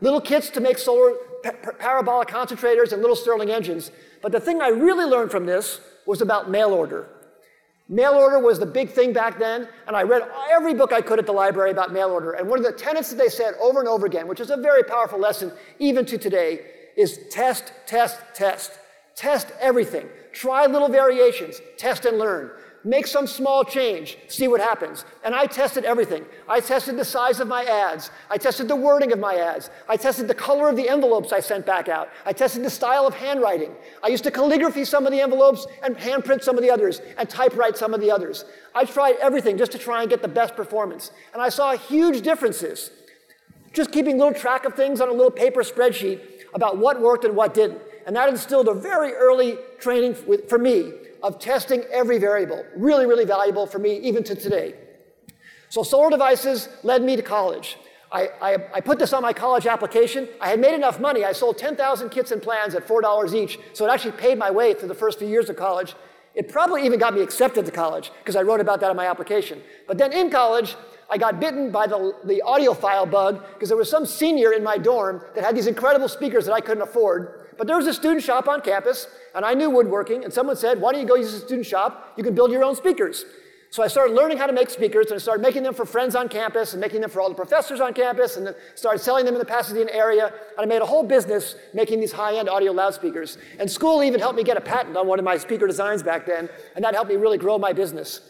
Little 0.00 0.20
kits 0.20 0.50
to 0.50 0.60
make 0.60 0.78
solar 0.78 1.14
parabolic 1.78 2.28
concentrators 2.28 2.92
and 2.92 3.00
little 3.00 3.16
Stirling 3.16 3.50
engines. 3.50 3.90
But 4.22 4.32
the 4.32 4.40
thing 4.40 4.60
I 4.60 4.68
really 4.68 5.04
learned 5.04 5.30
from 5.30 5.46
this 5.46 5.80
was 6.06 6.20
about 6.20 6.50
mail 6.50 6.70
order. 6.70 7.08
Mail 7.88 8.14
order 8.14 8.38
was 8.38 8.58
the 8.58 8.66
big 8.66 8.90
thing 8.90 9.12
back 9.12 9.38
then, 9.38 9.68
and 9.86 9.94
I 9.94 10.02
read 10.02 10.22
every 10.50 10.74
book 10.74 10.92
I 10.92 11.00
could 11.00 11.20
at 11.20 11.26
the 11.26 11.32
library 11.32 11.70
about 11.70 11.92
mail 11.92 12.10
order. 12.10 12.32
And 12.32 12.48
one 12.48 12.58
of 12.58 12.64
the 12.64 12.72
tenets 12.72 13.10
that 13.10 13.16
they 13.16 13.28
said 13.28 13.54
over 13.60 13.78
and 13.78 13.88
over 13.88 14.06
again, 14.06 14.26
which 14.26 14.40
is 14.40 14.50
a 14.50 14.56
very 14.56 14.82
powerful 14.82 15.20
lesson 15.20 15.52
even 15.78 16.04
to 16.06 16.18
today, 16.18 16.66
is 16.96 17.20
test, 17.30 17.72
test, 17.86 18.18
test. 18.34 18.72
Test 19.14 19.52
everything. 19.60 20.08
Try 20.32 20.66
little 20.66 20.88
variations. 20.88 21.60
Test 21.78 22.04
and 22.04 22.18
learn 22.18 22.50
make 22.86 23.06
some 23.08 23.26
small 23.26 23.64
change, 23.64 24.16
see 24.28 24.46
what 24.46 24.60
happens. 24.60 25.04
And 25.24 25.34
I 25.34 25.46
tested 25.46 25.84
everything. 25.84 26.24
I 26.48 26.60
tested 26.60 26.96
the 26.96 27.04
size 27.04 27.40
of 27.40 27.48
my 27.48 27.64
ads. 27.64 28.12
I 28.30 28.38
tested 28.38 28.68
the 28.68 28.76
wording 28.76 29.10
of 29.10 29.18
my 29.18 29.34
ads. 29.34 29.70
I 29.88 29.96
tested 29.96 30.28
the 30.28 30.34
color 30.34 30.68
of 30.68 30.76
the 30.76 30.88
envelopes 30.88 31.32
I 31.32 31.40
sent 31.40 31.66
back 31.66 31.88
out. 31.88 32.08
I 32.24 32.32
tested 32.32 32.62
the 32.62 32.70
style 32.70 33.04
of 33.04 33.12
handwriting. 33.12 33.74
I 34.04 34.08
used 34.08 34.22
to 34.22 34.30
calligraphy 34.30 34.84
some 34.84 35.04
of 35.04 35.10
the 35.10 35.20
envelopes 35.20 35.66
and 35.82 35.96
handprint 35.96 36.44
some 36.44 36.56
of 36.56 36.62
the 36.62 36.70
others 36.70 37.02
and 37.18 37.28
typewrite 37.28 37.76
some 37.76 37.92
of 37.92 38.00
the 38.00 38.10
others. 38.10 38.44
I 38.72 38.84
tried 38.84 39.16
everything 39.20 39.58
just 39.58 39.72
to 39.72 39.78
try 39.78 40.02
and 40.02 40.08
get 40.08 40.22
the 40.22 40.28
best 40.28 40.54
performance. 40.54 41.10
And 41.32 41.42
I 41.42 41.48
saw 41.48 41.76
huge 41.76 42.22
differences. 42.22 42.92
Just 43.72 43.90
keeping 43.90 44.16
little 44.16 44.32
track 44.32 44.64
of 44.64 44.74
things 44.74 45.00
on 45.00 45.08
a 45.08 45.12
little 45.12 45.32
paper 45.32 45.64
spreadsheet 45.64 46.20
about 46.54 46.78
what 46.78 47.00
worked 47.00 47.24
and 47.24 47.34
what 47.34 47.52
didn't. 47.52 47.80
And 48.06 48.14
that 48.14 48.28
instilled 48.28 48.68
a 48.68 48.74
very 48.74 49.12
early 49.12 49.58
training 49.80 50.14
for 50.14 50.56
me 50.56 50.92
of 51.26 51.40
testing 51.40 51.82
every 51.92 52.18
variable. 52.18 52.64
Really, 52.76 53.04
really 53.04 53.24
valuable 53.24 53.66
for 53.66 53.80
me 53.80 53.98
even 53.98 54.22
to 54.24 54.36
today. 54.36 54.74
So 55.68 55.82
solar 55.82 56.08
devices 56.08 56.68
led 56.84 57.02
me 57.02 57.16
to 57.16 57.22
college. 57.22 57.78
I, 58.12 58.30
I, 58.40 58.56
I, 58.74 58.80
put 58.80 59.00
this 59.00 59.12
on 59.12 59.20
my 59.22 59.32
college 59.32 59.66
application. 59.66 60.28
I 60.40 60.48
had 60.48 60.60
made 60.60 60.74
enough 60.74 61.00
money. 61.00 61.24
I 61.24 61.32
sold 61.32 61.58
10,000 61.58 62.08
kits 62.10 62.30
and 62.30 62.40
plans 62.40 62.76
at 62.76 62.86
$4 62.86 63.34
each, 63.34 63.58
so 63.72 63.84
it 63.84 63.90
actually 63.90 64.12
paid 64.12 64.38
my 64.38 64.48
way 64.48 64.74
through 64.74 64.86
the 64.86 64.94
first 64.94 65.18
few 65.18 65.26
years 65.26 65.50
of 65.50 65.56
college. 65.56 65.96
It 66.36 66.48
probably 66.48 66.86
even 66.86 67.00
got 67.00 67.14
me 67.14 67.20
accepted 67.20 67.66
to 67.66 67.72
college 67.72 68.12
because 68.20 68.36
I 68.36 68.42
wrote 68.42 68.60
about 68.60 68.78
that 68.80 68.90
in 68.92 68.96
my 68.96 69.08
application. 69.08 69.60
But 69.88 69.98
then 69.98 70.12
in 70.12 70.30
college, 70.30 70.76
I 71.10 71.18
got 71.18 71.40
bitten 71.40 71.72
by 71.72 71.88
the, 71.88 72.14
the 72.24 72.44
audiophile 72.46 73.10
bug 73.10 73.44
because 73.54 73.70
there 73.70 73.78
was 73.78 73.90
some 73.90 74.06
senior 74.06 74.52
in 74.52 74.62
my 74.62 74.78
dorm 74.78 75.22
that 75.34 75.42
had 75.42 75.56
these 75.56 75.66
incredible 75.66 76.08
speakers 76.08 76.46
that 76.46 76.52
I 76.52 76.60
couldn't 76.60 76.82
afford. 76.82 77.45
But 77.58 77.66
there 77.66 77.76
was 77.76 77.86
a 77.86 77.94
student 77.94 78.22
shop 78.22 78.48
on 78.48 78.60
campus, 78.60 79.06
and 79.34 79.44
I 79.44 79.54
knew 79.54 79.70
woodworking, 79.70 80.24
and 80.24 80.32
someone 80.32 80.56
said, 80.56 80.80
Why 80.80 80.92
don't 80.92 81.00
you 81.00 81.06
go 81.06 81.16
use 81.16 81.32
a 81.34 81.40
student 81.40 81.66
shop? 81.66 82.14
You 82.16 82.24
can 82.24 82.34
build 82.34 82.50
your 82.50 82.64
own 82.64 82.76
speakers. 82.76 83.24
So 83.70 83.82
I 83.82 83.88
started 83.88 84.14
learning 84.14 84.38
how 84.38 84.46
to 84.46 84.52
make 84.52 84.70
speakers, 84.70 85.06
and 85.06 85.16
I 85.16 85.18
started 85.18 85.42
making 85.42 85.62
them 85.62 85.74
for 85.74 85.84
friends 85.84 86.14
on 86.14 86.28
campus, 86.28 86.72
and 86.72 86.80
making 86.80 87.00
them 87.00 87.10
for 87.10 87.20
all 87.20 87.28
the 87.28 87.34
professors 87.34 87.80
on 87.80 87.94
campus, 87.94 88.36
and 88.36 88.46
then 88.46 88.54
started 88.74 89.00
selling 89.00 89.24
them 89.24 89.34
in 89.34 89.38
the 89.38 89.46
Pasadena 89.46 89.90
area. 89.92 90.26
And 90.26 90.58
I 90.58 90.64
made 90.64 90.82
a 90.82 90.86
whole 90.86 91.02
business 91.02 91.56
making 91.74 92.00
these 92.00 92.12
high 92.12 92.36
end 92.36 92.48
audio 92.48 92.72
loudspeakers. 92.72 93.38
And 93.58 93.70
school 93.70 94.02
even 94.02 94.20
helped 94.20 94.36
me 94.36 94.44
get 94.44 94.56
a 94.56 94.60
patent 94.60 94.96
on 94.96 95.06
one 95.06 95.18
of 95.18 95.24
my 95.24 95.36
speaker 95.36 95.66
designs 95.66 96.02
back 96.02 96.26
then, 96.26 96.48
and 96.74 96.84
that 96.84 96.94
helped 96.94 97.10
me 97.10 97.16
really 97.16 97.38
grow 97.38 97.58
my 97.58 97.72
business. 97.72 98.20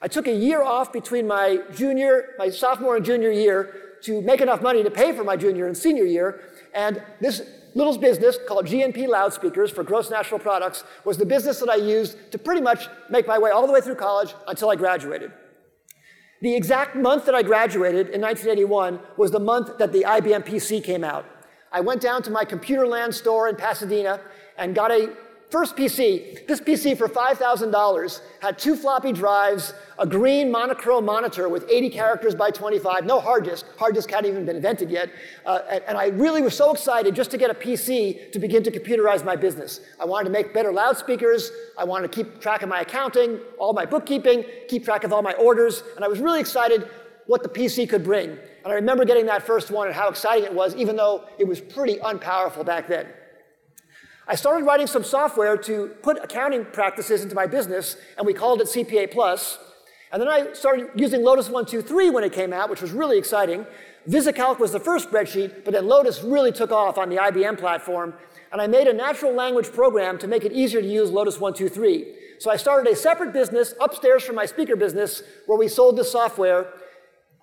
I 0.00 0.08
took 0.08 0.26
a 0.26 0.34
year 0.34 0.62
off 0.62 0.92
between 0.92 1.26
my 1.26 1.60
junior, 1.74 2.34
my 2.38 2.50
sophomore 2.50 2.96
and 2.96 3.04
junior 3.04 3.30
year 3.30 3.96
to 4.02 4.20
make 4.22 4.40
enough 4.40 4.62
money 4.62 4.82
to 4.82 4.90
pay 4.90 5.12
for 5.12 5.24
my 5.24 5.36
junior 5.36 5.66
and 5.66 5.76
senior 5.76 6.04
year. 6.04 6.40
And 6.74 7.02
this 7.20 7.42
little 7.76 7.96
business 7.98 8.38
called 8.48 8.64
GNP 8.66 9.06
Loudspeakers 9.06 9.70
for 9.70 9.84
Gross 9.84 10.10
National 10.10 10.40
Products 10.40 10.82
was 11.04 11.18
the 11.18 11.26
business 11.26 11.60
that 11.60 11.68
I 11.68 11.76
used 11.76 12.32
to 12.32 12.38
pretty 12.38 12.62
much 12.62 12.88
make 13.10 13.26
my 13.26 13.38
way 13.38 13.50
all 13.50 13.66
the 13.66 13.72
way 13.72 13.82
through 13.82 13.96
college 13.96 14.34
until 14.48 14.70
I 14.70 14.76
graduated. 14.76 15.30
The 16.40 16.56
exact 16.56 16.96
month 16.96 17.26
that 17.26 17.34
I 17.34 17.42
graduated 17.42 18.08
in 18.08 18.22
1981 18.22 18.98
was 19.18 19.30
the 19.30 19.40
month 19.40 19.76
that 19.76 19.92
the 19.92 20.04
IBM 20.04 20.46
PC 20.46 20.82
came 20.82 21.04
out. 21.04 21.26
I 21.70 21.80
went 21.80 22.00
down 22.00 22.22
to 22.22 22.30
my 22.30 22.46
Computerland 22.46 23.12
store 23.12 23.46
in 23.48 23.56
Pasadena 23.56 24.20
and 24.56 24.74
got 24.74 24.90
a 24.90 25.14
First 25.50 25.76
PC, 25.76 26.44
this 26.48 26.60
PC 26.60 26.98
for 26.98 27.08
$5,000 27.08 28.20
had 28.40 28.58
two 28.58 28.74
floppy 28.74 29.12
drives, 29.12 29.74
a 29.96 30.04
green 30.04 30.50
monochrome 30.50 31.04
monitor 31.04 31.48
with 31.48 31.64
80 31.70 31.90
characters 31.90 32.34
by 32.34 32.50
25, 32.50 33.06
no 33.06 33.20
hard 33.20 33.44
disk. 33.44 33.64
Hard 33.78 33.94
disk 33.94 34.10
hadn't 34.10 34.28
even 34.28 34.44
been 34.44 34.56
invented 34.56 34.90
yet. 34.90 35.08
Uh, 35.44 35.60
and, 35.70 35.84
and, 35.86 35.96
I 35.96 36.08
really 36.08 36.42
was 36.42 36.56
so 36.56 36.72
excited 36.72 37.14
just 37.14 37.30
to 37.30 37.38
get 37.38 37.48
a 37.48 37.54
PC 37.54 38.32
to 38.32 38.40
begin 38.40 38.64
to 38.64 38.72
computerize 38.72 39.24
my 39.24 39.36
business. 39.36 39.80
I 40.00 40.04
wanted 40.04 40.24
to 40.24 40.30
make 40.30 40.52
better 40.52 40.72
loudspeakers. 40.72 41.52
I 41.78 41.84
wanted 41.84 42.10
to 42.10 42.24
keep 42.24 42.40
track 42.40 42.62
of 42.62 42.68
my 42.68 42.80
accounting, 42.80 43.38
all 43.56 43.72
my 43.72 43.86
bookkeeping, 43.86 44.44
keep 44.68 44.84
track 44.84 45.04
of 45.04 45.12
all 45.12 45.22
my 45.22 45.34
orders. 45.34 45.84
And 45.94 46.04
I 46.04 46.08
was 46.08 46.18
really 46.18 46.40
excited 46.40 46.88
what 47.26 47.44
the 47.44 47.48
PC 47.48 47.88
could 47.88 48.02
bring. 48.02 48.30
And 48.30 48.72
I 48.72 48.74
remember 48.74 49.04
getting 49.04 49.26
that 49.26 49.44
first 49.44 49.70
one 49.70 49.86
and 49.86 49.94
how 49.94 50.08
exciting 50.08 50.44
it 50.44 50.52
was, 50.52 50.74
even 50.74 50.96
though 50.96 51.28
it 51.38 51.46
was 51.46 51.60
pretty 51.60 51.98
unpowerful 51.98 52.66
back 52.66 52.88
then. 52.88 53.06
I 54.28 54.34
started 54.34 54.64
writing 54.64 54.88
some 54.88 55.04
software 55.04 55.56
to 55.56 55.88
put 56.02 56.18
accounting 56.22 56.64
practices 56.64 57.22
into 57.22 57.36
my 57.36 57.46
business, 57.46 57.96
and 58.18 58.26
we 58.26 58.34
called 58.34 58.60
it 58.60 58.66
CPA 58.66 59.12
Plus. 59.12 59.56
And 60.10 60.20
then 60.20 60.28
I 60.28 60.52
started 60.52 60.88
using 60.96 61.22
Lotus 61.22 61.46
123 61.46 62.10
when 62.10 62.24
it 62.24 62.32
came 62.32 62.52
out, 62.52 62.68
which 62.68 62.82
was 62.82 62.90
really 62.90 63.18
exciting. 63.18 63.64
VisiCalc 64.08 64.58
was 64.58 64.72
the 64.72 64.80
first 64.80 65.08
spreadsheet, 65.10 65.64
but 65.64 65.72
then 65.72 65.86
Lotus 65.86 66.24
really 66.24 66.50
took 66.50 66.72
off 66.72 66.98
on 66.98 67.08
the 67.08 67.16
IBM 67.16 67.56
platform. 67.56 68.14
And 68.50 68.60
I 68.60 68.66
made 68.66 68.88
a 68.88 68.92
natural 68.92 69.32
language 69.32 69.70
program 69.72 70.18
to 70.18 70.26
make 70.26 70.44
it 70.44 70.52
easier 70.52 70.80
to 70.80 70.86
use 70.86 71.10
Lotus 71.10 71.38
123. 71.38 72.14
So 72.38 72.50
I 72.50 72.56
started 72.56 72.92
a 72.92 72.96
separate 72.96 73.32
business 73.32 73.74
upstairs 73.80 74.24
from 74.24 74.34
my 74.34 74.46
speaker 74.46 74.74
business 74.74 75.22
where 75.46 75.58
we 75.58 75.68
sold 75.68 75.96
this 75.96 76.10
software. 76.10 76.72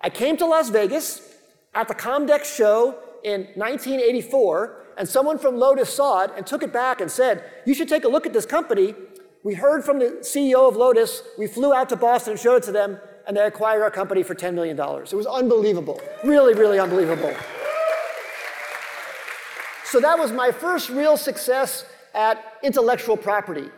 I 0.02 0.10
came 0.10 0.36
to 0.36 0.46
Las 0.46 0.68
Vegas 0.68 1.34
at 1.74 1.88
the 1.88 1.94
Comdex 1.94 2.44
show 2.44 2.98
in 3.24 3.48
1984 3.54 4.83
and 4.96 5.08
someone 5.08 5.38
from 5.38 5.56
Lotus 5.56 5.92
saw 5.92 6.22
it 6.22 6.30
and 6.36 6.46
took 6.46 6.62
it 6.62 6.72
back 6.72 7.00
and 7.00 7.10
said, 7.10 7.44
You 7.64 7.74
should 7.74 7.88
take 7.88 8.04
a 8.04 8.08
look 8.08 8.26
at 8.26 8.32
this 8.32 8.46
company. 8.46 8.94
We 9.42 9.54
heard 9.54 9.84
from 9.84 9.98
the 9.98 10.18
CEO 10.20 10.68
of 10.68 10.76
Lotus. 10.76 11.22
We 11.38 11.46
flew 11.46 11.74
out 11.74 11.88
to 11.90 11.96
Boston 11.96 12.32
and 12.32 12.40
showed 12.40 12.56
it 12.56 12.62
to 12.64 12.72
them, 12.72 12.98
and 13.26 13.36
they 13.36 13.44
acquired 13.44 13.82
our 13.82 13.90
company 13.90 14.22
for 14.22 14.34
$10 14.34 14.54
million. 14.54 14.78
It 14.78 15.12
was 15.14 15.26
unbelievable. 15.26 16.00
Really, 16.24 16.54
really 16.54 16.78
unbelievable. 16.78 17.34
So 19.84 20.00
that 20.00 20.18
was 20.18 20.32
my 20.32 20.50
first 20.50 20.88
real 20.88 21.16
success 21.16 21.84
at 22.14 22.42
intellectual 22.62 23.16
property. 23.16 23.68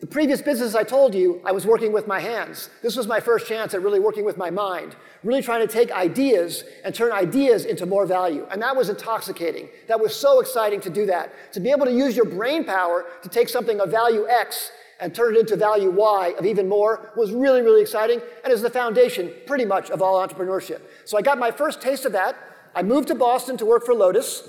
The 0.00 0.06
previous 0.06 0.40
business 0.40 0.76
I 0.76 0.84
told 0.84 1.12
you, 1.12 1.40
I 1.44 1.50
was 1.50 1.66
working 1.66 1.92
with 1.92 2.06
my 2.06 2.20
hands. 2.20 2.70
This 2.82 2.94
was 2.94 3.08
my 3.08 3.18
first 3.18 3.48
chance 3.48 3.74
at 3.74 3.82
really 3.82 3.98
working 3.98 4.24
with 4.24 4.36
my 4.36 4.48
mind, 4.48 4.94
really 5.24 5.42
trying 5.42 5.66
to 5.66 5.72
take 5.72 5.90
ideas 5.90 6.62
and 6.84 6.94
turn 6.94 7.10
ideas 7.10 7.64
into 7.64 7.84
more 7.84 8.06
value. 8.06 8.46
And 8.48 8.62
that 8.62 8.76
was 8.76 8.90
intoxicating. 8.90 9.68
That 9.88 9.98
was 9.98 10.14
so 10.14 10.38
exciting 10.38 10.80
to 10.82 10.90
do 10.90 11.04
that. 11.06 11.32
To 11.54 11.58
be 11.58 11.72
able 11.72 11.84
to 11.86 11.92
use 11.92 12.14
your 12.14 12.26
brain 12.26 12.64
power 12.64 13.06
to 13.24 13.28
take 13.28 13.48
something 13.48 13.80
of 13.80 13.90
value 13.90 14.24
X 14.28 14.70
and 15.00 15.12
turn 15.12 15.34
it 15.34 15.40
into 15.40 15.56
value 15.56 15.90
Y 15.90 16.32
of 16.38 16.46
even 16.46 16.68
more 16.68 17.12
was 17.16 17.32
really, 17.32 17.62
really 17.62 17.82
exciting 17.82 18.20
and 18.44 18.52
is 18.52 18.62
the 18.62 18.70
foundation 18.70 19.32
pretty 19.46 19.64
much 19.64 19.90
of 19.90 20.00
all 20.00 20.24
entrepreneurship. 20.24 20.80
So 21.06 21.18
I 21.18 21.22
got 21.22 21.38
my 21.38 21.50
first 21.50 21.80
taste 21.80 22.04
of 22.04 22.12
that. 22.12 22.36
I 22.72 22.84
moved 22.84 23.08
to 23.08 23.16
Boston 23.16 23.56
to 23.56 23.66
work 23.66 23.84
for 23.84 23.94
Lotus. 23.94 24.48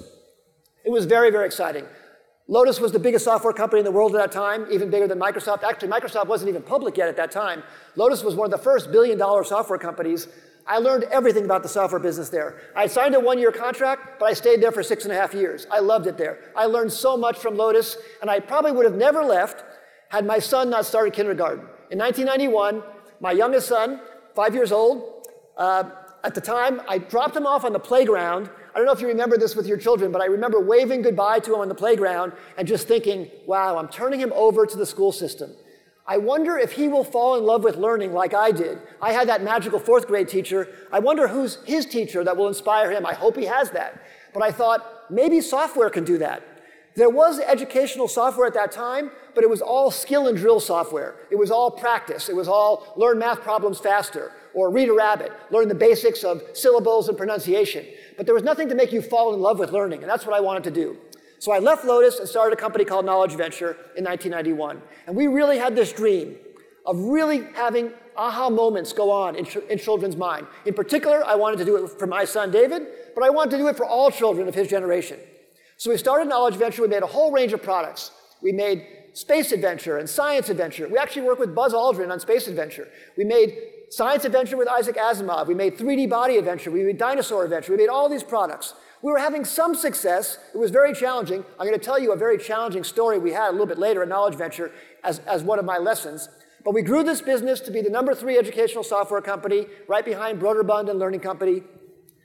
It 0.85 0.91
was 0.91 1.05
very, 1.05 1.31
very 1.31 1.47
exciting. 1.47 1.85
Lotus 2.49 2.79
was 2.79 2.91
the 2.91 2.99
biggest 2.99 3.25
software 3.25 3.53
company 3.53 3.79
in 3.79 3.85
the 3.85 3.91
world 3.91 4.15
at 4.15 4.17
that 4.17 4.31
time, 4.31 4.65
even 4.71 4.89
bigger 4.89 5.07
than 5.07 5.19
Microsoft. 5.19 5.61
Actually, 5.61 5.89
Microsoft 5.89 6.25
wasn't 6.25 6.49
even 6.49 6.63
public 6.63 6.97
yet 6.97 7.07
at 7.07 7.15
that 7.15 7.29
time. 7.29 7.61
Lotus 7.95 8.23
was 8.23 8.33
one 8.33 8.45
of 8.45 8.51
the 8.51 8.63
first 8.63 8.91
billion 8.91 9.19
dollar 9.19 9.43
software 9.43 9.77
companies. 9.77 10.27
I 10.65 10.79
learned 10.79 11.03
everything 11.11 11.45
about 11.45 11.61
the 11.61 11.69
software 11.69 11.99
business 11.99 12.29
there. 12.29 12.59
I 12.75 12.87
signed 12.87 13.13
a 13.13 13.19
one 13.19 13.37
year 13.37 13.51
contract, 13.51 14.19
but 14.19 14.25
I 14.25 14.33
stayed 14.33 14.63
there 14.63 14.71
for 14.71 14.81
six 14.81 15.03
and 15.03 15.13
a 15.13 15.15
half 15.15 15.35
years. 15.35 15.67
I 15.69 15.79
loved 15.79 16.07
it 16.07 16.17
there. 16.17 16.39
I 16.55 16.65
learned 16.65 16.91
so 16.91 17.15
much 17.15 17.37
from 17.37 17.55
Lotus, 17.55 17.97
and 18.19 18.31
I 18.31 18.39
probably 18.39 18.71
would 18.71 18.85
have 18.85 18.95
never 18.95 19.23
left 19.23 19.63
had 20.09 20.25
my 20.25 20.39
son 20.39 20.71
not 20.71 20.87
started 20.87 21.13
kindergarten. 21.13 21.67
In 21.91 21.99
1991, 21.99 22.81
my 23.19 23.31
youngest 23.31 23.67
son, 23.67 24.01
five 24.33 24.55
years 24.55 24.71
old, 24.71 25.27
uh, 25.55 25.83
at 26.23 26.33
the 26.33 26.41
time, 26.41 26.81
I 26.87 26.97
dropped 26.97 27.35
him 27.35 27.45
off 27.45 27.63
on 27.63 27.73
the 27.73 27.79
playground 27.79 28.49
I 28.73 28.77
don't 28.77 28.85
know 28.85 28.91
if 28.91 29.01
you 29.01 29.07
remember 29.07 29.37
this 29.37 29.55
with 29.55 29.67
your 29.67 29.77
children, 29.77 30.11
but 30.11 30.21
I 30.21 30.25
remember 30.25 30.59
waving 30.59 31.01
goodbye 31.01 31.39
to 31.39 31.53
him 31.53 31.61
on 31.61 31.69
the 31.69 31.75
playground 31.75 32.33
and 32.57 32.67
just 32.67 32.87
thinking, 32.87 33.29
wow, 33.45 33.77
I'm 33.77 33.87
turning 33.87 34.19
him 34.19 34.31
over 34.35 34.65
to 34.65 34.77
the 34.77 34.85
school 34.85 35.11
system. 35.11 35.51
I 36.05 36.17
wonder 36.17 36.57
if 36.57 36.71
he 36.71 36.87
will 36.87 37.03
fall 37.03 37.37
in 37.37 37.43
love 37.43 37.63
with 37.63 37.75
learning 37.75 38.13
like 38.13 38.33
I 38.33 38.51
did. 38.51 38.79
I 38.99 39.11
had 39.11 39.29
that 39.29 39.43
magical 39.43 39.79
fourth 39.79 40.07
grade 40.07 40.27
teacher. 40.27 40.67
I 40.91 40.99
wonder 40.99 41.27
who's 41.27 41.63
his 41.65 41.85
teacher 41.85 42.23
that 42.23 42.35
will 42.35 42.47
inspire 42.47 42.91
him. 42.91 43.05
I 43.05 43.13
hope 43.13 43.37
he 43.37 43.45
has 43.45 43.69
that. 43.71 44.01
But 44.33 44.41
I 44.41 44.51
thought, 44.51 45.11
maybe 45.11 45.39
software 45.41 45.89
can 45.89 46.03
do 46.03 46.17
that. 46.17 46.41
There 46.95 47.09
was 47.09 47.39
educational 47.39 48.07
software 48.07 48.47
at 48.47 48.55
that 48.55 48.71
time, 48.71 49.11
but 49.35 49.43
it 49.43 49.49
was 49.49 49.61
all 49.61 49.91
skill 49.91 50.27
and 50.27 50.37
drill 50.37 50.59
software. 50.59 51.15
It 51.29 51.37
was 51.37 51.51
all 51.51 51.69
practice. 51.71 52.27
It 52.27 52.35
was 52.35 52.47
all 52.47 52.93
learn 52.97 53.19
math 53.19 53.41
problems 53.41 53.79
faster, 53.79 54.31
or 54.53 54.71
read 54.71 54.89
a 54.89 54.93
rabbit, 54.93 55.31
learn 55.51 55.67
the 55.67 55.75
basics 55.75 56.23
of 56.23 56.41
syllables 56.53 57.09
and 57.09 57.17
pronunciation 57.17 57.85
but 58.19 58.25
there 58.25 58.35
was 58.35 58.43
nothing 58.43 58.67
to 58.67 58.75
make 58.75 58.91
you 58.91 59.01
fall 59.01 59.33
in 59.33 59.39
love 59.39 59.59
with 59.59 59.71
learning, 59.71 60.01
and 60.01 60.09
that's 60.09 60.25
what 60.25 60.35
I 60.35 60.41
wanted 60.41 60.65
to 60.65 60.71
do. 60.71 60.97
So 61.39 61.53
I 61.53 61.59
left 61.59 61.85
Lotus 61.85 62.19
and 62.19 62.27
started 62.27 62.51
a 62.51 62.59
company 62.59 62.83
called 62.83 63.05
Knowledge 63.05 63.31
Adventure 63.31 63.77
in 63.95 64.03
1991. 64.03 64.81
And 65.07 65.15
we 65.15 65.27
really 65.27 65.57
had 65.57 65.73
this 65.73 65.93
dream 65.93 66.35
of 66.85 66.99
really 66.99 67.47
having 67.55 67.93
aha 68.17 68.49
moments 68.49 68.91
go 68.91 69.09
on 69.09 69.37
in, 69.37 69.47
in, 69.69 69.79
children's 69.79 70.17
mind. 70.17 70.47
In 70.65 70.73
particular, 70.73 71.23
I 71.25 71.35
wanted 71.35 71.59
to 71.59 71.65
do 71.65 71.77
it 71.77 71.91
for 71.97 72.07
my 72.07 72.25
son 72.25 72.51
David, 72.51 72.87
but 73.15 73.23
I 73.23 73.29
wanted 73.29 73.51
to 73.51 73.57
do 73.57 73.69
it 73.69 73.77
for 73.77 73.85
all 73.85 74.11
children 74.11 74.49
of 74.49 74.53
his 74.53 74.67
generation. 74.67 75.17
So 75.77 75.89
we 75.89 75.95
started 75.95 76.27
Knowledge 76.27 76.55
Adventure. 76.55 76.81
We 76.81 76.89
made 76.89 77.03
a 77.03 77.07
whole 77.07 77.31
range 77.31 77.53
of 77.53 77.63
products. 77.63 78.11
We 78.41 78.51
made 78.51 78.85
space 79.13 79.53
adventure 79.53 79.97
and 79.97 80.09
science 80.09 80.49
adventure. 80.49 80.89
We 80.89 80.97
actually 80.97 81.21
worked 81.21 81.39
with 81.39 81.55
Buzz 81.55 81.73
Aldrin 81.73 82.11
on 82.11 82.19
space 82.19 82.49
adventure. 82.49 82.89
We 83.15 83.23
made 83.23 83.57
Science 83.89 84.23
Adventure 84.23 84.55
with 84.55 84.67
Isaac 84.67 84.97
Asimov. 84.97 85.47
We 85.47 85.55
made 85.55 85.77
3D 85.77 86.09
Body 86.09 86.37
Adventure. 86.37 86.69
We 86.69 86.83
made 86.83 86.99
Dinosaur 86.99 87.43
Adventure. 87.43 87.71
We 87.71 87.77
made 87.77 87.89
all 87.89 88.07
these 88.07 88.23
products. 88.23 88.75
We 89.01 89.11
were 89.11 89.17
having 89.17 89.43
some 89.43 89.73
success. 89.73 90.37
It 90.53 90.57
was 90.57 90.69
very 90.69 90.93
challenging. 90.93 91.43
I'm 91.57 91.65
going 91.65 91.79
to 91.79 91.83
tell 91.83 91.97
you 91.97 92.11
a 92.11 92.17
very 92.17 92.37
challenging 92.37 92.83
story 92.83 93.17
we 93.17 93.31
had 93.31 93.49
a 93.49 93.51
little 93.51 93.65
bit 93.65 93.79
later 93.79 94.03
in 94.03 94.09
Knowledge 94.09 94.33
Adventure 94.33 94.71
as, 95.03 95.19
as 95.19 95.41
one 95.41 95.57
of 95.57 95.65
my 95.65 95.79
lessons. 95.79 96.29
But 96.63 96.73
we 96.73 96.83
grew 96.83 97.03
this 97.03 97.21
business 97.21 97.61
to 97.61 97.71
be 97.71 97.81
the 97.81 97.89
number 97.89 98.13
three 98.13 98.37
educational 98.37 98.83
software 98.83 99.21
company, 99.21 99.65
right 99.87 100.05
behind 100.05 100.39
Broderbund 100.39 100.89
and 100.89 100.99
Learning 100.99 101.21
Company. 101.21 101.63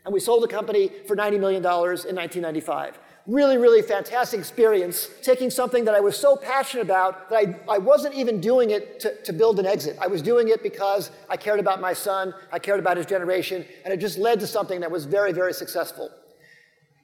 And 0.04 0.12
we 0.12 0.20
sold 0.20 0.42
the 0.42 0.48
company 0.48 0.90
for 1.06 1.16
$90 1.16 1.40
million 1.40 1.62
in 1.62 1.64
1995 1.64 2.98
really, 3.26 3.56
really 3.56 3.80
fantastic 3.80 4.38
experience 4.38 5.08
taking 5.22 5.48
something 5.48 5.84
that 5.86 5.94
I 5.94 6.00
was 6.00 6.16
so 6.16 6.36
passionate 6.36 6.82
about 6.82 7.30
that 7.30 7.36
I, 7.36 7.74
I 7.74 7.78
wasn't 7.78 8.14
even 8.14 8.40
doing 8.40 8.70
it 8.70 9.00
to, 9.00 9.22
to 9.22 9.32
build 9.32 9.58
an 9.58 9.66
exit. 9.66 9.96
I 10.00 10.08
was 10.08 10.20
doing 10.20 10.48
it 10.48 10.62
because 10.62 11.10
I 11.30 11.36
cared 11.36 11.58
about 11.58 11.80
my 11.80 11.94
son, 11.94 12.34
I 12.52 12.58
cared 12.58 12.80
about 12.80 12.98
his 12.98 13.06
generation, 13.06 13.64
and 13.84 13.94
it 13.94 13.96
just 13.98 14.18
led 14.18 14.40
to 14.40 14.46
something 14.46 14.80
that 14.80 14.90
was 14.90 15.06
very, 15.06 15.32
very 15.32 15.54
successful. 15.54 16.10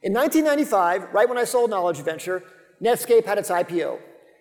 In 0.03 0.13
1995, 0.13 1.13
right 1.13 1.29
when 1.29 1.39
I 1.39 1.45
sold 1.45 1.71
Knowledge 1.71 1.99
Adventure, 1.99 2.43
Netscape 2.83 3.25
had 3.25 3.39
its 3.39 3.51
IPO. 3.51 3.99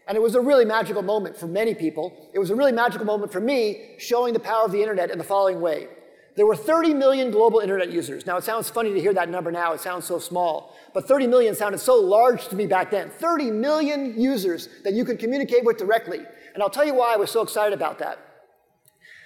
And 0.07 0.17
it 0.17 0.21
was 0.21 0.35
a 0.35 0.41
really 0.41 0.65
magical 0.65 1.03
moment 1.03 1.37
for 1.37 1.47
many 1.47 1.75
people. 1.75 2.29
It 2.33 2.39
was 2.39 2.49
a 2.49 2.55
really 2.55 2.71
magical 2.71 3.05
moment 3.05 3.31
for 3.31 3.39
me, 3.39 3.95
showing 3.99 4.33
the 4.33 4.39
power 4.39 4.65
of 4.65 4.71
the 4.71 4.81
internet 4.81 5.11
in 5.11 5.17
the 5.17 5.23
following 5.23 5.61
way. 5.61 5.87
There 6.35 6.45
were 6.45 6.55
30 6.55 6.93
million 6.93 7.31
global 7.31 7.59
internet 7.59 7.91
users. 7.91 8.25
Now, 8.25 8.37
it 8.37 8.43
sounds 8.43 8.69
funny 8.69 8.93
to 8.93 9.01
hear 9.01 9.13
that 9.13 9.29
number 9.29 9.51
now, 9.51 9.73
it 9.73 9.81
sounds 9.81 10.05
so 10.05 10.19
small. 10.19 10.75
But 10.93 11.07
30 11.07 11.27
million 11.27 11.55
sounded 11.55 11.79
so 11.79 11.95
large 11.95 12.47
to 12.49 12.55
me 12.55 12.65
back 12.65 12.91
then. 12.91 13.09
30 13.09 13.51
million 13.51 14.19
users 14.19 14.69
that 14.83 14.93
you 14.93 15.03
could 15.05 15.19
communicate 15.19 15.65
with 15.65 15.77
directly. 15.77 16.19
And 16.53 16.63
I'll 16.63 16.69
tell 16.69 16.85
you 16.85 16.93
why 16.93 17.13
I 17.13 17.17
was 17.17 17.31
so 17.31 17.41
excited 17.41 17.73
about 17.73 17.99
that. 17.99 18.19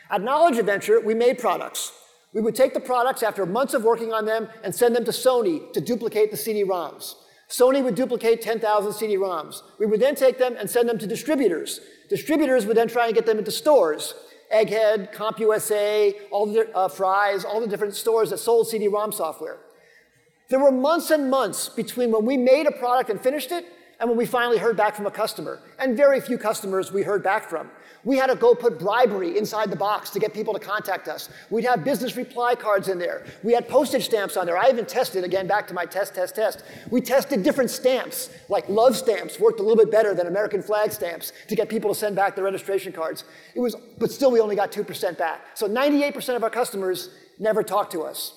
At 0.09 0.21
Knowledge 0.21 0.57
Adventure, 0.57 0.99
we 0.99 1.13
made 1.13 1.39
products. 1.39 1.91
We 2.33 2.41
would 2.41 2.55
take 2.55 2.73
the 2.73 2.79
products 2.79 3.21
after 3.21 3.45
months 3.45 3.73
of 3.73 3.83
working 3.83 4.11
on 4.11 4.25
them 4.25 4.47
and 4.63 4.73
send 4.73 4.95
them 4.95 5.05
to 5.05 5.11
Sony 5.11 5.71
to 5.73 5.81
duplicate 5.81 6.31
the 6.31 6.37
CD-ROMs. 6.37 7.15
Sony 7.49 7.83
would 7.83 7.95
duplicate 7.95 8.41
10,000 8.41 8.93
CD-ROMs. 8.93 9.61
We 9.77 9.85
would 9.85 9.99
then 9.99 10.15
take 10.15 10.39
them 10.39 10.55
and 10.57 10.69
send 10.69 10.89
them 10.89 10.97
to 10.97 11.05
distributors. 11.05 11.79
Distributors 12.09 12.65
would 12.65 12.75
then 12.75 12.87
try 12.87 13.05
and 13.05 13.15
get 13.15 13.27
them 13.27 13.37
into 13.37 13.51
stores. 13.51 14.15
Egghead, 14.53 15.13
CompUSA, 15.13 16.13
all 16.31 16.45
the 16.45 16.69
uh, 16.75 16.87
Fry's, 16.87 17.43
all 17.43 17.59
the 17.59 17.67
different 17.67 17.95
stores 17.95 18.29
that 18.29 18.37
sold 18.37 18.67
CD-ROM 18.67 19.11
software. 19.11 19.57
There 20.49 20.59
were 20.59 20.71
months 20.71 21.09
and 21.09 21.29
months 21.29 21.69
between 21.69 22.11
when 22.11 22.25
we 22.25 22.37
made 22.37 22.67
a 22.67 22.71
product 22.71 23.09
and 23.09 23.19
finished 23.19 23.51
it 23.51 23.65
and 23.99 24.09
when 24.09 24.17
we 24.17 24.25
finally 24.25 24.57
heard 24.57 24.77
back 24.77 24.95
from 24.95 25.07
a 25.07 25.11
customer. 25.11 25.59
And 25.79 25.97
very 25.97 26.19
few 26.21 26.37
customers 26.37 26.91
we 26.91 27.03
heard 27.03 27.23
back 27.23 27.49
from. 27.49 27.71
We 28.05 28.17
had 28.17 28.27
to 28.27 28.35
go 28.35 28.53
put 28.53 28.79
bribery 28.79 29.37
inside 29.37 29.69
the 29.69 29.77
box 29.77 30.09
to 30.11 30.19
get 30.19 30.33
people 30.33 30.53
to 30.53 30.59
contact 30.59 31.07
us. 31.07 31.29
We'd 31.49 31.63
have 31.63 31.83
business 31.83 32.17
reply 32.17 32.55
cards 32.55 32.89
in 32.89 32.99
there. 32.99 33.25
We 33.43 33.53
had 33.53 33.67
postage 33.67 34.05
stamps 34.05 34.35
on 34.35 34.45
there. 34.45 34.57
I 34.57 34.69
even 34.69 34.85
tested, 34.85 35.23
again, 35.23 35.47
back 35.47 35.67
to 35.67 35.73
my 35.73 35.85
test, 35.85 36.15
test, 36.15 36.35
test. 36.35 36.63
We 36.89 36.99
tested 36.99 37.43
different 37.43 37.69
stamps, 37.69 38.29
like 38.49 38.67
love 38.67 38.97
stamps 38.97 39.39
worked 39.39 39.59
a 39.59 39.63
little 39.63 39.81
bit 39.81 39.91
better 39.91 40.13
than 40.13 40.27
American 40.27 40.61
flag 40.61 40.91
stamps 40.91 41.31
to 41.47 41.55
get 41.55 41.69
people 41.69 41.93
to 41.93 41.99
send 41.99 42.15
back 42.15 42.35
their 42.35 42.43
registration 42.43 42.91
cards. 42.91 43.23
It 43.55 43.61
was, 43.61 43.75
but 43.97 44.11
still, 44.11 44.31
we 44.31 44.41
only 44.41 44.55
got 44.55 44.71
2% 44.71 45.17
back. 45.17 45.41
So 45.53 45.67
98% 45.67 46.35
of 46.35 46.43
our 46.43 46.49
customers 46.49 47.09
never 47.39 47.63
talked 47.63 47.93
to 47.93 48.01
us. 48.01 48.33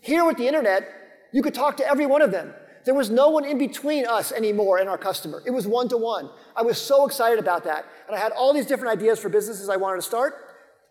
Here 0.00 0.24
with 0.24 0.36
the 0.36 0.46
internet, 0.46 0.88
you 1.32 1.42
could 1.42 1.54
talk 1.54 1.76
to 1.76 1.86
every 1.86 2.06
one 2.06 2.20
of 2.20 2.30
them. 2.30 2.52
There 2.84 2.94
was 2.94 3.08
no 3.08 3.30
one 3.30 3.44
in 3.44 3.56
between 3.56 4.06
us 4.06 4.30
anymore 4.30 4.78
and 4.78 4.88
our 4.88 4.98
customer. 4.98 5.42
It 5.46 5.50
was 5.50 5.66
one 5.66 5.88
to 5.88 5.96
one. 5.96 6.28
I 6.54 6.62
was 6.62 6.76
so 6.76 7.06
excited 7.06 7.38
about 7.38 7.64
that. 7.64 7.86
And 8.06 8.14
I 8.14 8.18
had 8.18 8.32
all 8.32 8.52
these 8.52 8.66
different 8.66 8.92
ideas 8.98 9.18
for 9.18 9.30
businesses 9.30 9.70
I 9.70 9.76
wanted 9.76 9.96
to 9.96 10.02
start, 10.02 10.34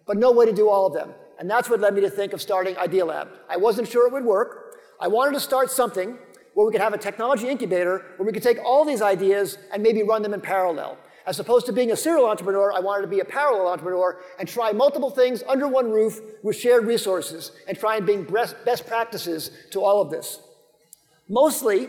but 0.08 0.18
no 0.18 0.32
way 0.32 0.46
to 0.46 0.54
do 0.54 0.70
all 0.70 0.88
of 0.88 0.94
them. 0.94 1.14
And 1.40 1.50
that's 1.50 1.70
what 1.70 1.80
led 1.80 1.94
me 1.94 2.02
to 2.02 2.10
think 2.10 2.34
of 2.34 2.42
starting 2.42 2.76
Idealab. 2.76 3.28
I 3.48 3.58
wasn't 3.58 3.88
sure 3.88 4.08
it 4.08 4.14
would 4.14 4.26
work. 4.26 4.78
I 5.00 5.08
wanted 5.08 5.34
to 5.34 5.40
start 5.40 5.70
something 5.70 6.18
where 6.54 6.66
we 6.66 6.72
could 6.72 6.82
have 6.82 6.94
a 6.94 6.98
technology 6.98 7.48
incubator 7.48 8.06
where 8.18 8.26
we 8.26 8.32
could 8.32 8.44
take 8.44 8.58
all 8.64 8.86
these 8.86 9.02
ideas 9.02 9.58
and 9.72 9.84
maybe 9.84 10.04
run 10.04 10.22
them 10.22 10.34
in 10.34 10.42
parallel. 10.42 10.98
As 11.26 11.40
opposed 11.40 11.66
to 11.68 11.74
being 11.74 11.92
a 11.92 11.96
serial 11.96 12.26
entrepreneur, 12.26 12.74
I 12.74 12.80
wanted 12.80 13.04
to 13.04 13.08
be 13.08 13.22
a 13.22 13.26
parallel 13.26 13.68
entrepreneur 13.68 14.20
and 14.40 14.48
try 14.48 14.72
multiple 14.72 15.10
things 15.10 15.44
under 15.48 15.68
one 15.68 15.92
roof 15.92 16.20
with 16.44 16.56
shared 16.56 16.86
resources 16.86 17.52
and 17.68 17.78
try 17.78 17.98
and 17.98 18.06
bring 18.06 18.24
best 18.24 18.88
practices 18.88 19.52
to 19.72 19.82
all 19.82 20.02
of 20.02 20.10
this. 20.10 20.40
Mostly, 21.30 21.88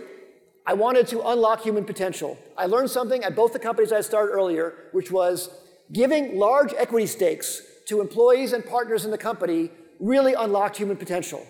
I 0.67 0.75
wanted 0.75 1.07
to 1.09 1.21
unlock 1.29 1.63
human 1.63 1.85
potential. 1.85 2.39
I 2.57 2.67
learned 2.67 2.91
something 2.91 3.23
at 3.25 3.37
both 3.37 3.53
the 3.53 3.59
companies 3.59 3.93
I 3.93 4.01
started 4.01 4.33
earlier, 4.33 4.75
which 4.93 5.11
was 5.11 5.51
giving 5.93 6.39
large 6.39 6.73
equity 6.75 7.07
stakes 7.07 7.61
to 7.87 8.01
employees 8.01 8.53
and 8.53 8.65
partners 8.65 9.05
in 9.05 9.11
the 9.11 9.19
company 9.19 9.71
really 10.01 10.35
unlocked 10.35 10.77
human 10.77 10.97
potential. 10.97 11.47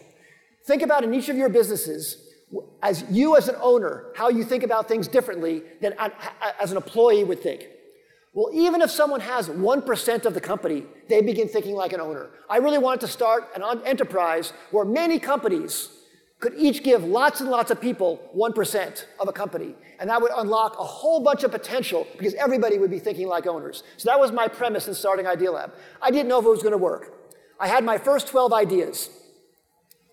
Think 0.66 0.82
about 0.82 1.04
in 1.04 1.14
each 1.14 1.28
of 1.28 1.36
your 1.36 1.48
businesses 1.48 2.18
as 2.82 3.04
you 3.10 3.36
as 3.36 3.48
an 3.48 3.56
owner, 3.60 4.06
how 4.16 4.28
you 4.28 4.44
think 4.44 4.62
about 4.62 4.88
things 4.88 5.08
differently 5.08 5.62
than 5.80 5.94
as 6.60 6.70
an 6.70 6.76
employee 6.76 7.24
would 7.24 7.40
think. 7.40 7.66
Well, 8.32 8.50
even 8.52 8.82
if 8.82 8.90
someone 8.90 9.20
has 9.20 9.48
1% 9.48 10.24
of 10.24 10.34
the 10.34 10.40
company, 10.40 10.84
they 11.08 11.22
begin 11.22 11.48
thinking 11.48 11.74
like 11.74 11.92
an 11.92 12.00
owner. 12.00 12.30
I 12.50 12.56
really 12.56 12.78
wanted 12.78 13.00
to 13.02 13.08
start 13.08 13.48
an 13.54 13.62
enterprise 13.84 14.52
where 14.72 14.84
many 14.84 15.20
companies 15.20 15.88
could 16.40 16.54
each 16.56 16.82
give 16.82 17.04
lots 17.04 17.40
and 17.40 17.50
lots 17.50 17.70
of 17.70 17.80
people 17.80 18.30
1% 18.36 19.04
of 19.20 19.28
a 19.28 19.32
company. 19.32 19.74
And 19.98 20.10
that 20.10 20.20
would 20.20 20.32
unlock 20.36 20.78
a 20.78 20.84
whole 20.84 21.20
bunch 21.22 21.44
of 21.44 21.50
potential 21.50 22.06
because 22.18 22.34
everybody 22.34 22.76
would 22.78 22.90
be 22.90 22.98
thinking 22.98 23.28
like 23.28 23.46
owners. 23.46 23.82
So 23.96 24.10
that 24.10 24.18
was 24.18 24.32
my 24.32 24.48
premise 24.48 24.86
in 24.88 24.94
starting 24.94 25.26
Idealab. 25.26 25.70
I 26.02 26.10
didn't 26.10 26.28
know 26.28 26.38
if 26.40 26.44
it 26.44 26.50
was 26.50 26.62
going 26.62 26.72
to 26.72 26.78
work. 26.78 27.14
I 27.58 27.68
had 27.68 27.84
my 27.84 27.98
first 27.98 28.28
12 28.28 28.52
ideas. 28.52 29.08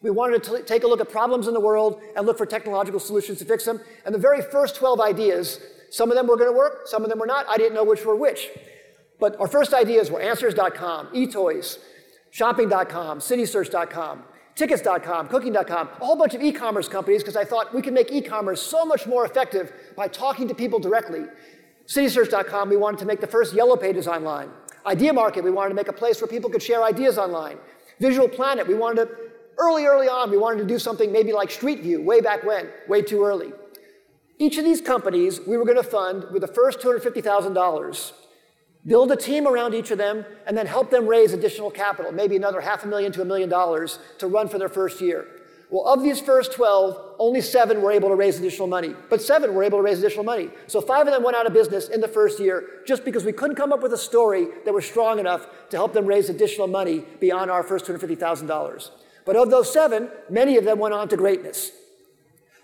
We 0.01 0.10
wanted 0.10 0.44
to 0.44 0.63
take 0.63 0.84
a 0.84 0.88
look 0.88 1.01
at 1.01 1.10
problems 1.10 1.48
in 1.48 1.54
the 1.54 1.60
world 1.60 2.01
and 2.16 2.25
look 2.25 2.38
for 2.38 2.46
technological 2.46 3.00
solutions 3.00 3.40
to 3.40 3.46
fix 3.46 3.66
them. 3.66 3.82
And 4.06 4.16
the 4.16 4.20
very 4.20 4.42
first 4.42 4.75
12 4.75 5.00
ideas, 5.00 5.60
some 5.90 6.10
of 6.10 6.16
them 6.16 6.28
were 6.28 6.38
going 6.38 6.51
to 6.51 6.58
work, 6.58 6.88
some 6.88 7.04
of 7.04 7.10
them 7.10 7.20
were 7.20 7.25
not. 7.25 7.46
I 7.50 7.58
didn't 7.58 7.75
know 7.75 7.84
which 7.84 8.06
were 8.06 8.16
which. 8.16 8.50
But 9.20 9.40
our 9.40 9.48
first 9.48 9.74
ideas 9.74 10.10
were 10.10 10.20
answers.com, 10.20 11.08
eToys, 11.08 11.78
shopping.com, 12.32 13.20
citysearch.com, 13.20 14.24
tickets.com, 14.55 15.27
cooking.com, 15.27 15.88
a 15.88 16.05
whole 16.05 16.15
bunch 16.15 16.34
of 16.34 16.41
e 16.41 16.51
commerce 16.51 16.88
companies 16.88 17.22
because 17.22 17.36
I 17.36 17.43
thought 17.46 17.74
we 17.74 17.81
could 17.81 17.93
make 17.93 18.12
e 18.12 18.22
commerce 18.22 18.62
so 18.62 18.86
much 18.86 19.08
more 19.08 19.25
effective 19.25 19.72
by 19.96 20.08
talking 20.08 20.48
to 20.48 20.55
people 20.55 20.79
directly. 20.79 21.25
Citysearch.com, 21.88 22.70
we 22.70 22.77
wanted 22.77 23.00
to 23.00 23.05
make 23.05 23.22
the 23.22 23.27
first 23.27 23.53
yellow 23.53 23.75
pages 23.75 24.08
online. 24.08 24.50
Idea 24.86 25.13
Market, 25.13 25.43
we 25.43 25.51
wanted 25.51 25.70
to 25.70 25.75
make 25.75 25.88
a 25.88 25.93
place 25.93 26.22
where 26.22 26.27
people 26.27 26.50
could 26.50 26.63
share 26.63 26.84
ideas 26.84 27.17
online. 27.17 27.58
Visual 28.00 28.27
Planet, 28.27 28.67
we 28.67 28.74
wanted 28.74 29.05
to 29.05 29.31
Early, 29.62 29.86
early 29.86 30.08
on, 30.08 30.31
we 30.31 30.38
wanted 30.38 30.60
to 30.60 30.65
do 30.65 30.79
something 30.79 31.12
maybe 31.12 31.34
like 31.34 31.51
Street 31.51 31.81
View, 31.81 32.01
way 32.01 32.20
back 32.20 32.43
when, 32.43 32.70
way 32.88 33.03
too 33.03 33.24
early. 33.24 33.51
Each 34.39 34.58
of 34.58 34.63
these 34.63 34.81
companies 34.81 35.39
we 35.39 35.55
were 35.55 35.65
going 35.65 35.77
to 35.77 35.84
fund 35.84 36.25
with 36.31 36.41
the 36.41 36.48
first 36.48 36.79
$250,000, 36.79 38.12
build 38.86 39.12
a 39.12 39.16
team 39.16 39.48
around 39.48 39.74
each 39.74 39.92
of 39.92 39.98
them, 39.98 40.26
and 40.48 40.58
then 40.58 40.66
help 40.66 40.90
them 40.90 41.08
raise 41.08 41.34
additional 41.34 41.70
capital, 41.70 42.12
maybe 42.12 42.36
another 42.36 42.62
half 42.62 42.84
a 42.84 42.88
million 42.88 43.12
to 43.12 43.22
a 43.22 43.26
million 43.26 43.50
dollars 43.50 44.00
to 44.18 44.28
run 44.28 44.48
for 44.48 44.58
their 44.58 44.70
first 44.70 45.02
year. 45.02 45.28
Well, 45.72 45.86
of 45.86 46.04
these 46.04 46.20
first 46.20 46.52
12, 46.52 47.16
only 47.18 47.40
seven 47.40 47.82
were 47.82 47.94
able 47.94 48.10
to 48.10 48.16
raise 48.16 48.38
additional 48.38 48.68
money, 48.68 48.94
but 49.10 49.22
seven 49.22 49.54
were 49.54 49.64
able 49.64 49.78
to 49.78 49.84
raise 49.84 50.00
additional 50.00 50.26
money. 50.26 50.50
So 50.68 50.82
five 50.82 51.08
of 51.08 51.14
them 51.14 51.24
went 51.24 51.38
out 51.38 51.48
of 51.48 51.54
business 51.54 51.88
in 51.88 52.02
the 52.02 52.10
first 52.10 52.42
year 52.42 52.82
just 52.86 53.06
because 53.06 53.24
we 53.24 53.32
couldn't 53.32 53.56
come 53.56 53.72
up 53.72 53.82
with 53.82 53.94
a 53.94 53.98
story 53.98 54.48
that 54.66 54.74
was 54.74 54.86
strong 54.86 55.18
enough 55.18 55.48
to 55.70 55.78
help 55.78 55.94
them 55.94 56.06
raise 56.06 56.30
additional 56.30 56.68
money 56.68 57.06
beyond 57.22 57.50
our 57.50 57.64
first 57.64 57.86
$250,000. 57.86 58.90
But 59.26 59.38
of 59.38 59.50
those 59.50 59.72
seven, 59.72 60.10
many 60.30 60.58
of 60.58 60.66
them 60.66 60.78
went 60.78 60.94
on 60.94 61.08
to 61.08 61.16
greatness. 61.16 61.72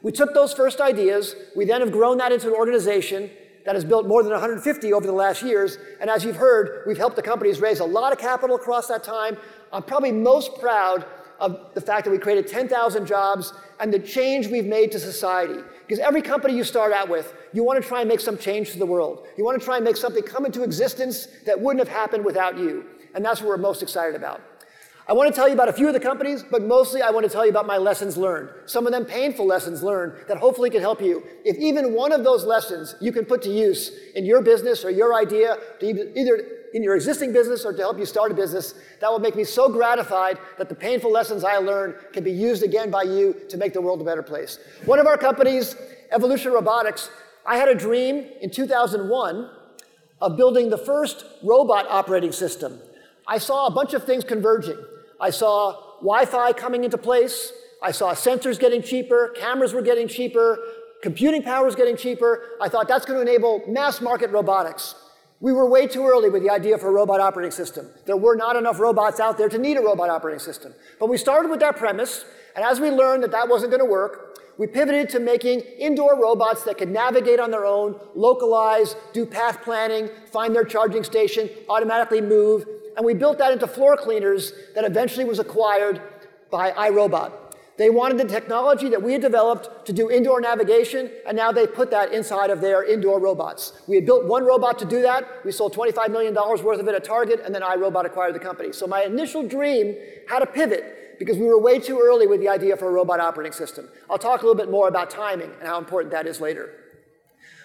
We 0.01 0.12
took 0.12 0.34
those 0.34 0.53
first 0.53 0.82
ideas, 0.82 1.34
we 1.56 1.63
then 1.63 1.80
have 1.80 1.93
grown 1.93 2.17
that 2.17 2.34
into 2.34 2.47
an 2.47 2.56
organization 2.56 3.30
that 3.67 3.75
has 3.75 3.84
built 3.84 4.08
more 4.08 4.23
than 4.23 4.32
150 4.32 4.93
over 4.93 5.06
the 5.06 5.12
last 5.12 5.43
years. 5.43 5.77
And 5.99 6.10
as 6.10 6.23
you've 6.23 6.38
heard, 6.38 6.84
we've 6.88 6.97
helped 6.97 7.17
the 7.17 7.21
companies 7.21 7.60
raise 7.60 7.82
a 7.82 7.84
lot 7.84 8.13
of 8.13 8.17
capital 8.17 8.56
across 8.56 8.88
that 8.88 9.03
time. 9.03 9.36
I'm 9.73 9.84
probably 9.84 10.13
most 10.13 10.58
proud 10.62 11.06
of 11.41 11.73
the 11.73 11.82
fact 11.82 12.06
that 12.06 12.12
we 12.12 12.17
created 12.17 12.47
10,000 12.47 13.06
jobs 13.06 13.51
and 13.82 13.93
the 13.93 13.99
change 13.99 14.47
we've 14.47 14.65
made 14.65 14.93
to 14.93 14.99
society. 14.99 15.60
Because 15.86 15.99
every 15.99 16.21
company 16.21 16.56
you 16.56 16.63
start 16.63 16.93
out 16.93 17.10
with, 17.10 17.34
you 17.51 17.62
want 17.62 17.84
to 17.84 17.86
try 17.86 17.99
and 17.99 18.08
make 18.08 18.21
some 18.21 18.38
change 18.38 18.71
to 18.71 18.80
the 18.80 18.86
world. 18.86 19.27
You 19.38 19.43
want 19.43 19.60
to 19.60 19.65
try 19.65 19.75
and 19.75 19.84
make 19.84 19.97
something 19.97 20.23
come 20.23 20.45
into 20.45 20.63
existence 20.63 21.27
that 21.45 21.60
wouldn't 21.60 21.86
have 21.86 21.93
happened 21.93 22.23
without 22.23 22.58
you. 22.58 22.86
And 23.15 23.25
that's 23.25 23.41
what 23.41 23.49
we're 23.49 23.58
most 23.58 23.84
excited 23.84 24.15
about. 24.15 24.39
I 25.09 25.13
want 25.13 25.33
to 25.33 25.35
tell 25.35 25.47
you 25.47 25.53
about 25.53 25.69
a 25.69 25.73
few 25.73 25.87
of 25.87 25.93
the 25.93 26.01
companies, 26.01 26.43
but 26.43 26.61
mostly 26.61 27.01
I 27.01 27.11
want 27.11 27.25
to 27.25 27.31
tell 27.31 27.45
you 27.45 27.49
about 27.49 27.65
my 27.65 27.77
lessons 27.77 28.17
learned. 28.17 28.49
Some 28.65 28.85
of 28.85 28.91
them 28.91 29.05
painful 29.05 29.45
lessons 29.45 29.81
learned 29.81 30.27
that 30.27 30.35
hopefully 30.37 30.69
can 30.69 30.81
help 30.81 30.99
you. 30.99 31.23
If 31.45 31.57
even 31.57 31.93
one 31.93 32.11
of 32.11 32.25
those 32.25 32.43
lessons 32.43 32.93
you 32.99 33.13
can 33.13 33.23
put 33.23 33.41
to 33.43 33.49
use 33.49 33.93
in 34.15 34.25
your 34.25 34.41
business 34.41 34.83
or 34.83 34.89
your 34.89 35.15
idea, 35.15 35.55
either 35.81 36.45
in 36.73 36.83
your 36.83 36.95
existing 36.95 37.31
business 37.31 37.63
or 37.63 37.71
to 37.71 37.77
help 37.77 37.97
you 37.97 38.05
start 38.05 38.33
a 38.33 38.35
business, 38.35 38.73
that 38.99 39.09
will 39.09 39.19
make 39.19 39.37
me 39.37 39.45
so 39.45 39.69
gratified 39.69 40.39
that 40.57 40.67
the 40.67 40.75
painful 40.75 41.09
lessons 41.09 41.45
I 41.45 41.55
learned 41.59 41.95
can 42.11 42.25
be 42.25 42.31
used 42.31 42.61
again 42.61 42.91
by 42.91 43.03
you 43.03 43.33
to 43.47 43.55
make 43.55 43.71
the 43.71 43.79
world 43.79 44.01
a 44.01 44.03
better 44.03 44.23
place. 44.23 44.59
One 44.83 44.99
of 44.99 45.07
our 45.07 45.17
companies, 45.17 45.77
Evolution 46.11 46.51
Robotics, 46.51 47.09
I 47.45 47.55
had 47.55 47.69
a 47.69 47.75
dream 47.75 48.25
in 48.41 48.49
2001 48.49 49.49
of 50.19 50.35
building 50.35 50.69
the 50.69 50.77
first 50.77 51.23
robot 51.43 51.85
operating 51.87 52.33
system. 52.33 52.81
I 53.25 53.37
saw 53.37 53.67
a 53.67 53.71
bunch 53.71 53.93
of 53.93 54.03
things 54.03 54.25
converging. 54.25 54.77
I 55.19 55.30
saw 55.30 55.97
Wi 55.99 56.25
Fi 56.25 56.53
coming 56.53 56.84
into 56.84 56.97
place. 56.97 57.51
I 57.82 57.91
saw 57.91 58.13
sensors 58.13 58.60
getting 58.60 58.82
cheaper, 58.82 59.30
cameras 59.38 59.73
were 59.73 59.84
getting 59.84 60.08
cheaper, 60.08 60.58
computing 61.03 61.43
power 61.43 61.65
was 61.65 61.75
getting 61.75 61.95
cheaper. 61.95 62.58
I 62.60 62.69
thought 62.69 62.88
that's 62.88 63.06
going 63.06 63.23
to 63.23 63.32
enable 63.32 63.62
mass 63.67 64.01
market 64.01 64.32
robotics. 64.32 64.95
We 65.39 65.53
were 65.53 65.69
way 65.69 65.86
too 65.86 66.08
early 66.08 66.32
with 66.32 66.41
the 66.41 66.49
idea 66.49 66.80
for 66.80 66.88
a 66.88 66.91
robot 66.91 67.19
operating 67.19 67.51
system. 67.51 67.88
There 68.08 68.17
were 68.17 68.36
not 68.36 68.56
enough 68.56 68.80
robots 68.80 69.19
out 69.19 69.38
there 69.38 69.49
to 69.49 69.60
need 69.60 69.77
a 69.77 69.82
robot 69.82 70.10
operating 70.10 70.39
system. 70.39 70.73
But 70.99 71.10
we 71.10 71.17
started 71.17 71.51
with 71.51 71.60
that 71.60 71.77
premise, 71.77 72.25
and 72.56 72.65
as 72.65 72.80
we 72.80 72.89
learned 72.89 73.21
that 73.21 73.32
that 73.32 73.47
wasn't 73.47 73.69
going 73.69 73.84
to 73.84 73.89
work, 73.89 74.39
we 74.58 74.65
pivoted 74.65 75.10
to 75.10 75.19
making 75.19 75.60
indoor 75.60 76.19
robots 76.19 76.63
that 76.63 76.80
could 76.80 76.89
navigate 76.89 77.39
on 77.39 77.51
their 77.51 77.65
own, 77.65 77.99
localize, 78.15 78.95
do 79.13 79.27
path 79.27 79.62
planning, 79.62 80.10
find 80.32 80.56
their 80.56 80.63
charging 80.63 81.03
station, 81.03 81.47
automatically 81.69 82.21
move, 82.21 82.65
and 82.97 83.05
we 83.05 83.13
built 83.13 83.38
that 83.38 83.53
into 83.53 83.67
floor 83.67 83.95
cleaners 83.95 84.51
that 84.75 84.83
eventually 84.83 85.23
was 85.23 85.39
acquired 85.39 86.01
by 86.51 86.71
iRobot. 86.71 87.31
They 87.77 87.91
wanted 87.91 88.17
the 88.17 88.25
technology 88.25 88.89
that 88.89 89.03
we 89.03 89.13
had 89.13 89.21
developed 89.21 89.86
to 89.86 89.93
do 89.93 90.10
indoor 90.10 90.41
navigation, 90.41 91.12
and 91.27 91.38
now 91.38 91.51
they 91.51 91.67
put 91.67 91.91
that 91.91 92.12
inside 92.12 92.49
of 92.49 92.60
their 92.60 92.83
indoor 92.83 93.19
robots. 93.19 93.79
We 93.88 93.95
had 93.95 94.05
built 94.07 94.25
one 94.25 94.43
robot 94.43 94.79
to 94.79 94.86
do 94.86 95.03
that. 95.03 95.45
We 95.45 95.51
sold 95.51 95.75
$25 95.75 96.10
million 96.10 96.33
worth 96.33 96.79
of 96.79 96.88
it 96.88 96.95
at 96.95 97.03
Target, 97.03 97.41
and 97.45 97.53
then 97.53 97.62
iRobot 97.62 98.05
acquired 98.05 98.33
the 98.33 98.39
company. 98.39 98.73
So 98.73 98.88
my 98.88 99.03
initial 99.03 99.47
dream 99.47 99.95
had 100.27 100.41
a 100.41 100.47
pivot 100.47 101.19
because 101.19 101.38
we 101.38 101.45
were 101.45 101.62
way 101.62 101.79
too 101.79 101.99
early 102.01 102.25
with 102.25 102.39
the 102.39 102.49
idea 102.49 102.75
for 102.77 102.88
a 102.88 102.91
robot 102.91 103.19
operating 103.19 103.53
system. 103.53 103.88
I'll 104.10 104.17
talk 104.17 104.41
a 104.41 104.45
little 104.45 104.57
bit 104.57 104.71
more 104.71 104.88
about 104.88 105.12
timing 105.12 105.51
and 105.60 105.67
how 105.67 105.77
important 105.77 106.12
that 106.13 106.25
is 106.25 106.41
later. 106.41 106.71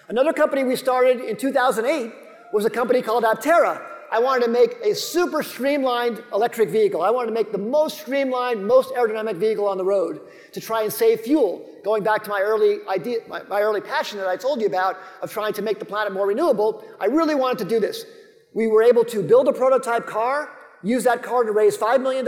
Another 0.09 0.33
company 0.33 0.63
we 0.63 0.75
started 0.75 1.21
in 1.21 1.37
2008 1.37 2.11
was 2.51 2.65
a 2.65 2.69
company 2.69 3.01
called 3.01 3.23
Aptera. 3.23 3.92
I 4.13 4.19
wanted 4.19 4.45
to 4.45 4.51
make 4.51 4.75
a 4.83 4.93
super 4.93 5.41
streamlined 5.41 6.21
electric 6.31 6.69
vehicle. 6.69 7.01
I 7.01 7.09
wanted 7.09 7.29
to 7.29 7.33
make 7.33 7.51
the 7.51 7.57
most 7.57 8.01
streamlined, 8.01 8.63
most 8.63 8.93
aerodynamic 8.93 9.37
vehicle 9.37 9.67
on 9.67 9.75
the 9.75 9.83
road 9.83 10.21
to 10.51 10.61
try 10.61 10.83
and 10.83 10.93
save 10.93 11.21
fuel. 11.21 11.67
Going 11.83 12.03
back 12.03 12.23
to 12.25 12.29
my 12.29 12.39
early 12.39 12.77
idea, 12.87 13.21
my, 13.27 13.41
my 13.49 13.61
early 13.61 13.81
passion 13.81 14.19
that 14.19 14.27
I 14.27 14.37
told 14.37 14.61
you 14.61 14.67
about 14.67 14.97
of 15.23 15.31
trying 15.31 15.53
to 15.53 15.63
make 15.63 15.79
the 15.79 15.85
planet 15.85 16.13
more 16.13 16.27
renewable, 16.27 16.83
I 16.99 17.05
really 17.05 17.33
wanted 17.33 17.57
to 17.63 17.65
do 17.65 17.79
this. 17.79 18.05
We 18.53 18.67
were 18.67 18.83
able 18.83 19.03
to 19.05 19.23
build 19.23 19.47
a 19.47 19.51
prototype 19.51 20.05
car, 20.05 20.51
use 20.83 21.03
that 21.05 21.23
car 21.23 21.43
to 21.43 21.51
raise 21.51 21.75
$5 21.75 21.99
million. 21.99 22.23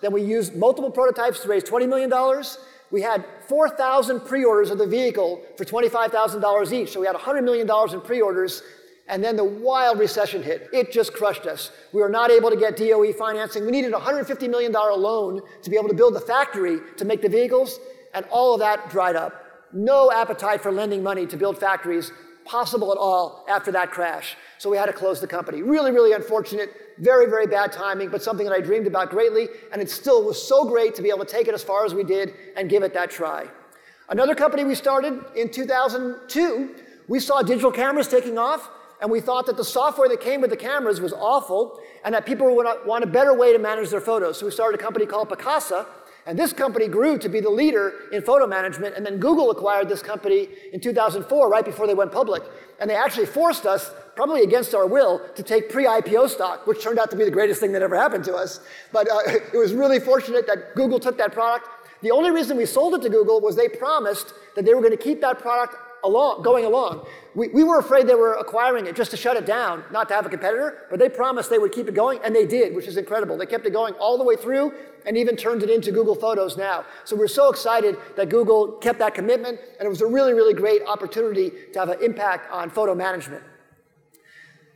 Then 0.00 0.12
we 0.12 0.22
used 0.22 0.56
multiple 0.56 0.90
prototypes 0.90 1.38
to 1.42 1.48
raise 1.48 1.62
$20 1.62 1.88
million. 1.88 2.12
We 2.90 3.00
had 3.00 3.24
4,000 3.48 4.20
pre 4.26 4.44
orders 4.44 4.70
of 4.70 4.78
the 4.78 4.88
vehicle 4.88 5.40
for 5.56 5.64
$25,000 5.64 6.72
each. 6.72 6.90
So 6.90 6.98
we 6.98 7.06
had 7.06 7.14
$100 7.14 7.44
million 7.44 7.70
in 7.92 8.00
pre 8.00 8.20
orders 8.20 8.64
and 9.08 9.22
then 9.22 9.36
the 9.36 9.44
wild 9.44 9.98
recession 9.98 10.42
hit. 10.42 10.68
It 10.72 10.92
just 10.92 11.12
crushed 11.12 11.46
us. 11.46 11.70
We 11.92 12.00
were 12.00 12.08
not 12.08 12.30
able 12.30 12.50
to 12.50 12.56
get 12.56 12.76
DOE 12.76 13.12
financing. 13.12 13.64
We 13.64 13.72
needed 13.72 13.92
a 13.92 13.98
$150 13.98 14.48
million 14.48 14.72
loan 14.72 15.42
to 15.62 15.70
be 15.70 15.76
able 15.76 15.88
to 15.88 15.94
build 15.94 16.14
the 16.14 16.20
factory 16.20 16.78
to 16.96 17.04
make 17.04 17.22
the 17.22 17.28
vehicles, 17.28 17.78
and 18.14 18.24
all 18.30 18.54
of 18.54 18.60
that 18.60 18.90
dried 18.90 19.16
up. 19.16 19.44
No 19.72 20.12
appetite 20.12 20.60
for 20.60 20.70
lending 20.70 21.02
money 21.02 21.26
to 21.26 21.36
build 21.36 21.58
factories 21.58 22.12
possible 22.44 22.92
at 22.92 22.98
all 22.98 23.44
after 23.48 23.72
that 23.72 23.90
crash. 23.90 24.36
So 24.58 24.70
we 24.70 24.76
had 24.76 24.86
to 24.86 24.92
close 24.92 25.20
the 25.20 25.26
company. 25.26 25.62
Really, 25.62 25.90
really 25.90 26.12
unfortunate, 26.12 26.70
very, 26.98 27.26
very 27.26 27.46
bad 27.46 27.72
timing, 27.72 28.10
but 28.10 28.22
something 28.22 28.46
that 28.46 28.54
I 28.54 28.60
dreamed 28.60 28.86
about 28.86 29.10
greatly, 29.10 29.48
and 29.72 29.80
it 29.80 29.90
still 29.90 30.24
was 30.24 30.42
so 30.42 30.64
great 30.64 30.94
to 30.96 31.02
be 31.02 31.08
able 31.08 31.24
to 31.24 31.32
take 31.32 31.48
it 31.48 31.54
as 31.54 31.62
far 31.62 31.84
as 31.84 31.94
we 31.94 32.04
did 32.04 32.34
and 32.56 32.68
give 32.68 32.82
it 32.82 32.92
that 32.94 33.10
try. 33.10 33.46
Another 34.08 34.34
company 34.34 34.64
we 34.64 34.74
started 34.74 35.24
in 35.36 35.50
2002, 35.50 36.74
we 37.08 37.18
saw 37.20 37.42
digital 37.42 37.72
cameras 37.72 38.08
taking 38.08 38.38
off, 38.38 38.70
and 39.02 39.10
we 39.10 39.20
thought 39.20 39.46
that 39.46 39.56
the 39.56 39.64
software 39.64 40.08
that 40.08 40.20
came 40.20 40.40
with 40.40 40.50
the 40.50 40.56
cameras 40.56 41.00
was 41.00 41.12
awful, 41.12 41.80
and 42.04 42.14
that 42.14 42.24
people 42.24 42.54
would 42.54 42.66
want 42.86 43.02
a 43.02 43.06
better 43.06 43.34
way 43.34 43.52
to 43.52 43.58
manage 43.58 43.90
their 43.90 44.00
photos. 44.00 44.38
So 44.38 44.46
we 44.46 44.52
started 44.52 44.80
a 44.80 44.82
company 44.82 45.06
called 45.06 45.28
Picasa, 45.28 45.86
and 46.24 46.38
this 46.38 46.52
company 46.52 46.86
grew 46.86 47.18
to 47.18 47.28
be 47.28 47.40
the 47.40 47.50
leader 47.50 47.94
in 48.12 48.22
photo 48.22 48.46
management. 48.46 48.94
And 48.94 49.04
then 49.04 49.18
Google 49.18 49.50
acquired 49.50 49.88
this 49.88 50.02
company 50.02 50.48
in 50.72 50.78
2004, 50.78 51.50
right 51.50 51.64
before 51.64 51.88
they 51.88 51.94
went 51.94 52.12
public. 52.12 52.44
And 52.78 52.88
they 52.88 52.94
actually 52.94 53.26
forced 53.26 53.66
us, 53.66 53.90
probably 54.14 54.42
against 54.42 54.72
our 54.72 54.86
will, 54.86 55.20
to 55.34 55.42
take 55.42 55.68
pre 55.68 55.84
IPO 55.84 56.28
stock, 56.28 56.68
which 56.68 56.80
turned 56.80 57.00
out 57.00 57.10
to 57.10 57.16
be 57.16 57.24
the 57.24 57.30
greatest 57.30 57.60
thing 57.60 57.72
that 57.72 57.82
ever 57.82 57.96
happened 57.96 58.22
to 58.26 58.36
us. 58.36 58.60
But 58.92 59.10
uh, 59.10 59.18
it 59.26 59.58
was 59.58 59.74
really 59.74 59.98
fortunate 59.98 60.46
that 60.46 60.76
Google 60.76 61.00
took 61.00 61.18
that 61.18 61.32
product. 61.32 61.68
The 62.02 62.12
only 62.12 62.30
reason 62.30 62.56
we 62.56 62.66
sold 62.66 62.94
it 62.94 63.02
to 63.02 63.10
Google 63.10 63.40
was 63.40 63.56
they 63.56 63.68
promised 63.68 64.32
that 64.54 64.64
they 64.64 64.74
were 64.74 64.80
going 64.80 64.96
to 64.96 65.02
keep 65.02 65.20
that 65.22 65.40
product 65.40 65.74
along, 66.04 66.42
going 66.42 66.64
along. 66.64 67.06
We, 67.34 67.48
we 67.48 67.64
were 67.64 67.78
afraid 67.78 68.06
they 68.06 68.14
were 68.14 68.34
acquiring 68.34 68.86
it 68.86 68.96
just 68.96 69.10
to 69.12 69.16
shut 69.16 69.36
it 69.36 69.46
down, 69.46 69.84
not 69.90 70.08
to 70.08 70.14
have 70.14 70.26
a 70.26 70.28
competitor, 70.28 70.86
but 70.90 70.98
they 70.98 71.08
promised 71.08 71.48
they 71.48 71.58
would 71.58 71.72
keep 71.72 71.88
it 71.88 71.94
going, 71.94 72.20
and 72.24 72.34
they 72.34 72.46
did, 72.46 72.74
which 72.74 72.86
is 72.86 72.96
incredible. 72.96 73.36
They 73.36 73.46
kept 73.46 73.66
it 73.66 73.72
going 73.72 73.94
all 73.94 74.18
the 74.18 74.24
way 74.24 74.36
through 74.36 74.72
and 75.06 75.16
even 75.16 75.36
turned 75.36 75.62
it 75.62 75.70
into 75.70 75.90
Google 75.90 76.14
Photos 76.14 76.56
now. 76.56 76.84
So 77.04 77.16
we're 77.16 77.28
so 77.28 77.50
excited 77.50 77.96
that 78.16 78.28
Google 78.28 78.72
kept 78.72 78.98
that 78.98 79.14
commitment, 79.14 79.60
and 79.78 79.86
it 79.86 79.88
was 79.88 80.00
a 80.00 80.06
really, 80.06 80.32
really 80.32 80.54
great 80.54 80.82
opportunity 80.86 81.52
to 81.72 81.78
have 81.78 81.88
an 81.88 82.02
impact 82.02 82.50
on 82.52 82.70
photo 82.70 82.94
management. 82.94 83.42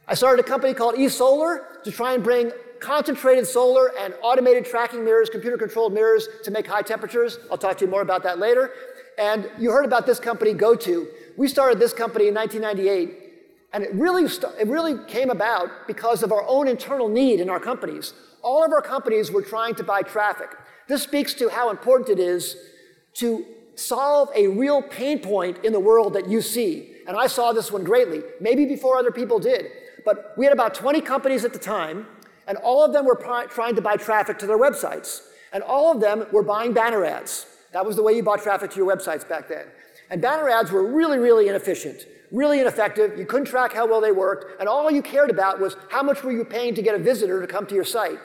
I 0.08 0.14
started 0.14 0.44
a 0.44 0.48
company 0.48 0.72
called 0.72 0.94
eSolar 0.94 1.82
to 1.82 1.90
try 1.90 2.14
and 2.14 2.22
bring 2.22 2.52
concentrated 2.78 3.46
solar 3.46 3.90
and 3.98 4.14
automated 4.22 4.64
tracking 4.64 5.04
mirrors, 5.04 5.28
computer 5.30 5.58
controlled 5.58 5.92
mirrors 5.92 6.28
to 6.44 6.50
make 6.50 6.66
high 6.66 6.82
temperatures. 6.82 7.38
I'll 7.50 7.58
talk 7.58 7.78
to 7.78 7.84
you 7.84 7.90
more 7.90 8.02
about 8.02 8.22
that 8.22 8.38
later. 8.38 8.70
And 9.18 9.50
you 9.58 9.70
heard 9.70 9.86
about 9.86 10.06
this 10.06 10.20
company, 10.20 10.52
GoTo. 10.52 11.06
We 11.37 11.49
started 11.49 11.79
this 11.79 11.92
company 11.92 12.29
in 12.29 12.35
1998, 12.35 13.33
and 13.72 13.85
it 13.85 13.92
really, 13.94 14.27
st- 14.29 14.55
it 14.59 14.66
really 14.68 14.96
came 15.07 15.31
about 15.31 15.87
because 15.87 16.22
of 16.22 16.33
our 16.33 16.46
own 16.49 16.66
internal 16.66 17.09
need 17.09 17.40
in 17.40 17.51
our 17.51 17.61
companies. 17.61 18.14
All 18.42 18.64
of 18.64 18.72
our 18.72 18.81
companies 18.81 19.31
were 19.31 19.42
trying 19.42 19.75
to 19.75 19.85
buy 19.85 20.03
traffic. 20.03 20.51
This 20.88 21.03
speaks 21.03 21.35
to 21.35 21.49
how 21.49 21.70
important 21.70 22.09
it 22.09 22.18
is 22.18 22.57
to 23.14 23.44
solve 23.75 24.31
a 24.35 24.49
real 24.49 24.81
pain 24.81 25.18
point 25.18 25.64
in 25.64 25.72
the 25.72 25.81
world 25.81 26.14
that 26.14 26.29
you 26.29 26.40
see. 26.40 26.94
And 27.07 27.16
I 27.16 27.27
saw 27.27 27.53
this 27.53 27.70
one 27.70 27.85
greatly, 27.85 28.22
maybe 28.40 28.64
before 28.64 28.96
other 28.96 29.11
people 29.11 29.38
did. 29.38 29.66
But 30.05 30.33
we 30.37 30.46
had 30.46 30.53
about 30.53 30.75
20 30.75 31.01
companies 31.03 31.44
at 31.44 31.53
the 31.53 31.59
time, 31.59 32.07
and 32.46 32.57
all 32.59 32.85
of 32.85 32.92
them 32.92 33.05
were 33.05 33.16
trying 33.51 33.75
to 33.75 33.83
buy 33.83 33.96
traffic 33.96 34.38
to 34.38 34.46
their 34.46 34.59
websites. 34.59 35.20
And 35.53 35.62
all 35.62 35.92
of 35.92 36.01
them 36.01 36.27
were 36.33 36.42
buying 36.42 36.72
banner 36.72 37.05
ads. 37.05 37.46
That 37.72 37.85
was 37.85 37.96
the 37.96 38.03
way 38.03 38.14
you 38.14 38.22
bought 38.22 38.42
traffic 38.42 38.70
to 38.70 38.77
your 38.77 38.87
websites 38.87 39.29
back 39.29 39.49
then. 39.49 39.66
And 40.11 40.23
banner 40.23 40.49
ads 40.49 40.71
were 40.71 40.87
really, 40.87 41.19
really 41.19 41.49
inefficient, 41.49 42.07
really 42.31 42.61
ineffective. 42.61 43.19
You 43.19 43.27
couldn't 43.27 43.47
track 43.47 43.73
how 43.73 43.87
well 43.87 44.01
they 44.01 44.12
worked, 44.12 44.61
and 44.61 44.69
all 44.69 44.90
you 44.90 45.03
cared 45.03 45.31
about 45.31 45.61
was 45.61 45.77
how 45.90 46.03
much 46.03 46.23
were 46.23 46.33
you 46.33 46.45
paying 46.45 46.75
to 46.75 46.83
get 46.83 46.95
a 46.95 46.99
visitor 46.99 47.40
to 47.40 47.47
come 47.47 47.66
to 47.66 47.75
your 47.75 47.85
site. 47.85 48.19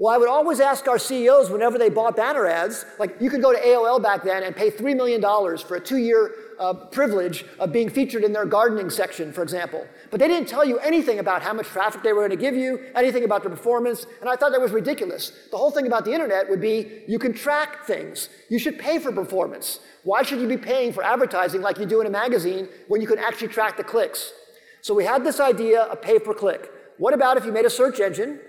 Well, 0.00 0.14
I 0.14 0.16
would 0.16 0.30
always 0.30 0.60
ask 0.60 0.88
our 0.88 0.98
CEOs 0.98 1.50
whenever 1.50 1.76
they 1.76 1.90
bought 1.90 2.16
banner 2.16 2.46
ads, 2.46 2.86
like 2.98 3.20
you 3.20 3.28
could 3.28 3.42
go 3.42 3.52
to 3.52 3.60
AOL 3.60 4.02
back 4.02 4.22
then 4.24 4.42
and 4.44 4.56
pay 4.56 4.70
$3 4.70 4.96
million 4.96 5.20
for 5.58 5.76
a 5.76 5.80
two 5.80 5.98
year 5.98 6.34
uh, 6.58 6.72
privilege 6.72 7.44
of 7.58 7.70
being 7.70 7.90
featured 7.90 8.24
in 8.24 8.32
their 8.32 8.46
gardening 8.46 8.88
section, 8.88 9.30
for 9.30 9.42
example. 9.42 9.86
But 10.10 10.18
they 10.18 10.26
didn't 10.26 10.48
tell 10.48 10.64
you 10.64 10.78
anything 10.78 11.18
about 11.18 11.42
how 11.42 11.52
much 11.52 11.66
traffic 11.66 12.02
they 12.02 12.14
were 12.14 12.26
going 12.26 12.30
to 12.30 12.42
give 12.42 12.54
you, 12.54 12.80
anything 12.94 13.24
about 13.24 13.42
the 13.42 13.50
performance, 13.50 14.06
and 14.22 14.30
I 14.30 14.36
thought 14.36 14.52
that 14.52 14.60
was 14.62 14.72
ridiculous. 14.72 15.32
The 15.50 15.58
whole 15.58 15.70
thing 15.70 15.86
about 15.86 16.06
the 16.06 16.14
internet 16.14 16.48
would 16.48 16.62
be 16.62 17.02
you 17.06 17.18
can 17.18 17.34
track 17.34 17.84
things. 17.84 18.30
You 18.48 18.58
should 18.58 18.78
pay 18.78 18.98
for 19.00 19.12
performance. 19.12 19.80
Why 20.04 20.22
should 20.22 20.40
you 20.40 20.48
be 20.48 20.56
paying 20.56 20.94
for 20.94 21.04
advertising 21.04 21.60
like 21.60 21.76
you 21.76 21.84
do 21.84 22.00
in 22.00 22.06
a 22.06 22.10
magazine 22.10 22.70
when 22.88 23.02
you 23.02 23.06
can 23.06 23.18
actually 23.18 23.48
track 23.48 23.76
the 23.76 23.84
clicks? 23.84 24.32
So 24.80 24.94
we 24.94 25.04
had 25.04 25.24
this 25.24 25.40
idea 25.40 25.82
of 25.82 26.00
pay 26.00 26.18
per 26.18 26.32
click. 26.32 26.70
What 26.96 27.12
about 27.12 27.36
if 27.36 27.44
you 27.44 27.52
made 27.52 27.66
a 27.66 27.70
search 27.70 28.00
engine 28.00 28.40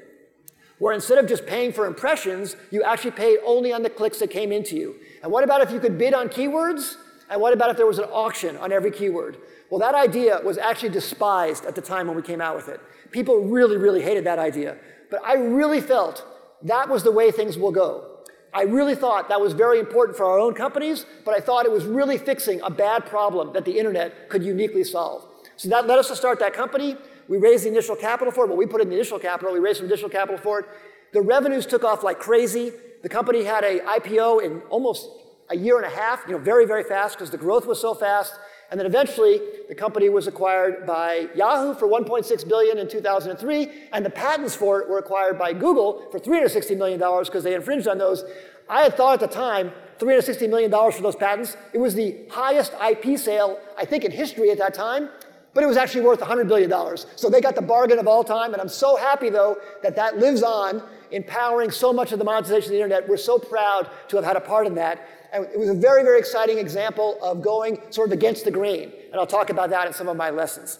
where 0.82 0.96
instead 0.96 1.20
of 1.20 1.28
just 1.28 1.46
paying 1.46 1.72
for 1.72 1.86
impressions, 1.86 2.56
you 2.72 2.82
actually 2.82 3.12
paid 3.12 3.38
only 3.46 3.72
on 3.72 3.84
the 3.84 3.90
clicks 3.90 4.18
that 4.18 4.32
came 4.32 4.52
into 4.52 4.76
you. 4.76 4.96
And 5.22 5.32
what 5.32 5.44
about 5.44 5.62
if 5.62 5.70
you 5.70 5.80
could 5.80 5.96
bid 5.96 6.16
on 6.16 6.28
keywords? 6.28 6.96
And 7.30 7.40
what 7.40 7.54
about 7.54 7.70
if 7.70 7.78
there 7.78 7.86
was 7.86 8.00
an 8.00 8.06
auction 8.06 8.58
on 8.58 8.72
every 8.72 8.90
keyword? 8.90 9.38
Well, 9.70 9.80
that 9.80 9.94
idea 9.94 10.42
was 10.44 10.58
actually 10.58 10.90
despised 10.90 11.66
at 11.66 11.76
the 11.76 11.82
time 11.84 12.08
when 12.08 12.16
we 12.16 12.24
came 12.24 12.42
out 12.42 12.56
with 12.56 12.68
it. 12.68 12.82
People 13.12 13.42
really, 13.42 13.78
really 13.78 14.02
hated 14.02 14.24
that 14.24 14.40
idea. 14.40 14.76
But 15.12 15.22
I 15.24 15.36
really 15.36 15.82
felt 15.82 16.26
that 16.64 16.90
was 16.90 17.04
the 17.04 17.12
way 17.12 17.30
things 17.30 17.60
will 17.60 17.72
go. 17.72 18.18
I 18.52 18.64
really 18.64 18.96
thought 18.96 19.30
that 19.30 19.40
was 19.40 19.54
very 19.54 19.78
important 19.78 20.18
for 20.18 20.26
our 20.26 20.40
own 20.40 20.56
companies, 20.56 21.06
but 21.26 21.38
I 21.38 21.42
thought 21.42 21.68
it 21.68 21.72
was 21.72 21.86
really 21.86 22.18
fixing 22.18 22.60
a 22.62 22.72
bad 22.72 23.06
problem 23.06 23.54
that 23.54 23.66
the 23.66 23.78
internet 23.78 24.30
could 24.30 24.42
uniquely 24.42 24.84
solve. 24.84 25.28
So 25.58 25.70
that 25.70 25.86
led 25.86 26.00
us 26.00 26.08
to 26.08 26.16
start 26.16 26.40
that 26.40 26.54
company. 26.54 26.98
We 27.28 27.38
raised 27.38 27.66
the 27.66 27.70
initial 27.70 27.96
capital 27.96 28.32
for 28.32 28.46
it. 28.46 28.48
Well, 28.48 28.58
we 28.58 28.66
put 28.66 28.82
in 28.82 28.90
the 28.90 28.96
initial 28.96 29.20
capital. 29.20 29.54
We 29.54 29.60
raised 29.60 29.78
some 29.78 29.88
additional 29.88 30.10
capital 30.10 30.38
for 30.38 30.60
it. 30.60 30.66
The 31.14 31.22
revenues 31.22 31.66
took 31.66 31.84
off 31.84 32.04
like 32.04 32.20
crazy. 32.20 32.72
The 33.04 33.10
company 33.10 33.44
had 33.44 33.64
a 33.64 33.80
IPO 33.80 34.44
in 34.44 34.62
almost 34.70 35.10
a 35.50 35.58
year 35.58 35.78
and 35.78 35.86
a 35.86 35.90
half, 35.90 36.24
you 36.28 36.34
know, 36.34 36.40
very, 36.40 36.66
very 36.66 36.84
fast 36.84 37.18
because 37.18 37.30
the 37.30 37.38
growth 37.38 37.66
was 37.66 37.80
so 37.80 37.94
fast. 37.94 38.34
And 38.70 38.80
then 38.80 38.88
eventually, 38.88 39.42
the 39.68 39.76
company 39.76 40.08
was 40.08 40.28
acquired 40.28 40.86
by 40.88 41.28
Yahoo 41.36 41.74
for 41.74 41.90
1.6 41.90 42.48
billion 42.48 42.78
in 42.78 42.88
2003, 42.88 43.70
and 43.92 44.06
the 44.06 44.10
patents 44.10 44.56
for 44.56 44.80
it 44.80 44.88
were 44.88 44.98
acquired 44.98 45.38
by 45.38 45.52
Google 45.52 46.08
for 46.10 46.20
360 46.20 46.76
million 46.76 46.98
dollars 46.98 47.28
because 47.28 47.44
they 47.44 47.54
infringed 47.54 47.88
on 47.90 47.98
those. 47.98 48.24
I 48.70 48.84
had 48.84 48.96
thought 48.96 49.16
at 49.16 49.20
the 49.20 49.36
time, 49.36 49.74
360 50.00 50.48
million 50.48 50.72
dollars 50.72 50.96
for 50.96 51.02
those 51.02 51.18
patents. 51.18 51.58
It 51.74 51.80
was 51.80 51.96
the 51.96 52.16
highest 52.30 52.74
IP 52.82 53.20
sale 53.20 53.60
I 53.78 53.84
think 53.84 54.06
in 54.06 54.12
history 54.12 54.52
at 54.52 54.58
that 54.60 54.74
time 54.74 55.10
but 55.54 55.64
it 55.64 55.68
was 55.68 55.78
actually 55.78 56.02
worth 56.02 56.20
$100 56.20 56.48
billion. 56.48 56.98
So 57.16 57.30
they 57.30 57.42
got 57.42 57.56
the 57.56 57.62
bargain 57.62 58.00
of 58.00 58.08
all 58.08 58.24
time, 58.24 58.54
and 58.54 58.62
I'm 58.62 58.70
so 58.70 58.96
happy, 58.96 59.30
though, 59.30 59.58
that 59.84 59.96
that 59.96 60.18
lives 60.18 60.44
on, 60.44 60.82
empowering 61.12 61.72
so 61.72 61.92
much 61.92 62.12
of 62.12 62.20
the 62.20 62.26
monetization 62.26 62.72
of 62.72 62.78
the 62.78 62.84
internet. 62.84 63.08
We're 63.08 63.18
so 63.18 63.38
proud 63.38 63.90
to 64.08 64.16
have 64.16 64.26
had 64.26 64.38
a 64.38 64.42
part 64.42 64.66
in 64.66 64.76
that. 64.76 65.08
And 65.34 65.46
it 65.46 65.60
was 65.60 65.70
a 65.70 65.74
very, 65.74 66.04
very 66.04 66.20
exciting 66.20 66.58
example 66.58 67.18
of 67.22 67.42
going 67.42 67.80
sort 67.90 68.10
of 68.10 68.14
against 68.14 68.46
the 68.46 68.52
grain, 68.52 68.92
and 69.12 69.16
I'll 69.16 69.28
talk 69.28 69.50
about 69.50 69.70
that 69.70 69.88
in 69.88 69.94
some 69.94 70.08
of 70.08 70.18
my 70.18 70.30
lessons. 70.30 70.80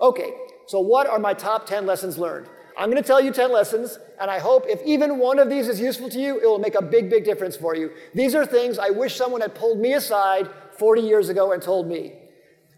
Okay, 0.00 0.34
so 0.66 0.80
what 0.80 1.06
are 1.06 1.18
my 1.18 1.34
top 1.34 1.66
10 1.66 1.86
lessons 1.86 2.16
learned? 2.16 2.48
I'm 2.78 2.90
going 2.90 3.02
to 3.02 3.06
tell 3.06 3.20
you 3.20 3.30
10 3.30 3.52
lessons, 3.52 3.98
and 4.18 4.30
I 4.30 4.38
hope 4.38 4.64
if 4.66 4.80
even 4.86 5.18
one 5.18 5.38
of 5.38 5.50
these 5.50 5.68
is 5.68 5.78
useful 5.78 6.08
to 6.10 6.18
you, 6.18 6.40
it 6.40 6.46
will 6.46 6.58
make 6.58 6.74
a 6.74 6.82
big, 6.82 7.10
big 7.10 7.24
difference 7.24 7.56
for 7.56 7.76
you. 7.76 7.90
These 8.14 8.34
are 8.34 8.46
things 8.46 8.78
I 8.78 8.88
wish 8.88 9.16
someone 9.16 9.42
had 9.42 9.54
pulled 9.54 9.78
me 9.78 9.92
aside 9.92 10.48
40 10.78 11.02
years 11.02 11.28
ago 11.28 11.52
and 11.52 11.62
told 11.62 11.86
me. 11.86 12.19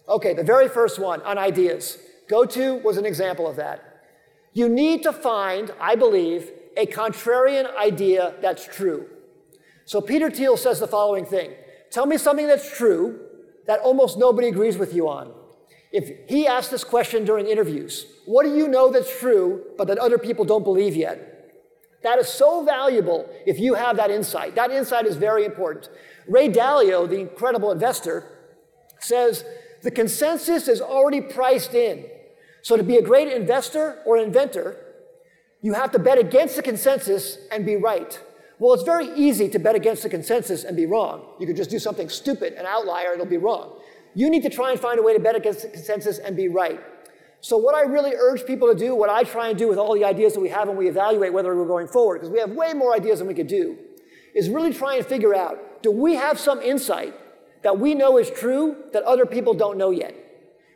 Okay, 0.08 0.34
the 0.34 0.42
very 0.42 0.68
first 0.68 0.98
one 0.98 1.22
on 1.22 1.38
ideas. 1.38 1.98
GoTo 2.28 2.76
was 2.76 2.96
an 2.96 3.06
example 3.06 3.46
of 3.46 3.56
that. 3.56 4.04
You 4.52 4.68
need 4.68 5.02
to 5.04 5.12
find, 5.12 5.72
I 5.80 5.94
believe, 5.94 6.50
a 6.76 6.86
contrarian 6.86 7.74
idea 7.76 8.34
that's 8.40 8.66
true. 8.66 9.06
So 9.84 10.00
Peter 10.00 10.30
Thiel 10.30 10.56
says 10.56 10.80
the 10.80 10.86
following 10.86 11.24
thing 11.24 11.52
Tell 11.90 12.06
me 12.06 12.16
something 12.16 12.46
that's 12.46 12.74
true 12.74 13.20
that 13.66 13.80
almost 13.80 14.18
nobody 14.18 14.48
agrees 14.48 14.78
with 14.78 14.94
you 14.94 15.08
on. 15.08 15.32
If 15.92 16.10
he 16.28 16.46
asked 16.46 16.70
this 16.70 16.84
question 16.84 17.24
during 17.24 17.46
interviews, 17.46 18.06
what 18.24 18.44
do 18.44 18.56
you 18.56 18.66
know 18.66 18.90
that's 18.90 19.18
true 19.18 19.64
but 19.76 19.88
that 19.88 19.98
other 19.98 20.16
people 20.16 20.44
don't 20.44 20.64
believe 20.64 20.96
yet? 20.96 21.28
That 22.02 22.18
is 22.18 22.28
so 22.28 22.64
valuable 22.64 23.28
if 23.46 23.60
you 23.60 23.74
have 23.74 23.96
that 23.96 24.10
insight. 24.10 24.54
That 24.54 24.70
insight 24.70 25.06
is 25.06 25.16
very 25.16 25.44
important. 25.44 25.88
Ray 26.26 26.48
Dalio, 26.48 27.08
the 27.08 27.20
incredible 27.20 27.70
investor, 27.70 28.24
says 28.98 29.44
the 29.82 29.90
consensus 29.90 30.68
is 30.68 30.80
already 30.80 31.20
priced 31.20 31.74
in. 31.74 32.06
So 32.62 32.76
to 32.76 32.82
be 32.82 32.96
a 32.96 33.02
great 33.02 33.28
investor 33.28 34.02
or 34.06 34.16
inventor, 34.16 34.76
you 35.60 35.74
have 35.74 35.92
to 35.92 35.98
bet 35.98 36.18
against 36.18 36.56
the 36.56 36.62
consensus 36.62 37.38
and 37.50 37.66
be 37.66 37.76
right. 37.76 38.20
Well, 38.58 38.74
it's 38.74 38.84
very 38.84 39.12
easy 39.14 39.48
to 39.48 39.58
bet 39.58 39.74
against 39.74 40.04
the 40.04 40.08
consensus 40.08 40.62
and 40.62 40.76
be 40.76 40.86
wrong. 40.86 41.34
You 41.40 41.46
could 41.46 41.56
just 41.56 41.70
do 41.70 41.80
something 41.80 42.08
stupid, 42.08 42.52
an 42.54 42.66
outlier, 42.66 43.12
and 43.12 43.20
it'll 43.20 43.30
be 43.30 43.36
wrong. 43.36 43.80
You 44.14 44.30
need 44.30 44.42
to 44.42 44.50
try 44.50 44.70
and 44.70 44.78
find 44.78 44.98
a 45.00 45.02
way 45.02 45.14
to 45.14 45.20
bet 45.20 45.34
against 45.34 45.62
the 45.62 45.68
consensus 45.68 46.18
and 46.18 46.36
be 46.36 46.48
right. 46.48 46.80
So, 47.40 47.56
what 47.56 47.74
I 47.74 47.80
really 47.80 48.14
urge 48.14 48.46
people 48.46 48.68
to 48.72 48.78
do, 48.78 48.94
what 48.94 49.10
I 49.10 49.24
try 49.24 49.48
and 49.48 49.58
do 49.58 49.66
with 49.66 49.78
all 49.78 49.94
the 49.94 50.04
ideas 50.04 50.34
that 50.34 50.40
we 50.40 50.48
have 50.50 50.68
and 50.68 50.78
we 50.78 50.88
evaluate 50.88 51.32
whether 51.32 51.56
we're 51.56 51.66
going 51.66 51.88
forward, 51.88 52.20
because 52.20 52.30
we 52.30 52.38
have 52.38 52.52
way 52.52 52.72
more 52.72 52.94
ideas 52.94 53.18
than 53.18 53.26
we 53.26 53.34
could 53.34 53.48
do, 53.48 53.76
is 54.32 54.48
really 54.48 54.72
try 54.72 54.94
and 54.94 55.04
figure 55.04 55.34
out 55.34 55.82
do 55.82 55.90
we 55.90 56.14
have 56.14 56.38
some 56.38 56.60
insight 56.60 57.14
that 57.62 57.78
we 57.78 57.94
know 57.94 58.18
is 58.18 58.30
true 58.30 58.76
that 58.92 59.02
other 59.04 59.26
people 59.26 59.54
don't 59.54 59.78
know 59.78 59.90
yet. 59.90 60.14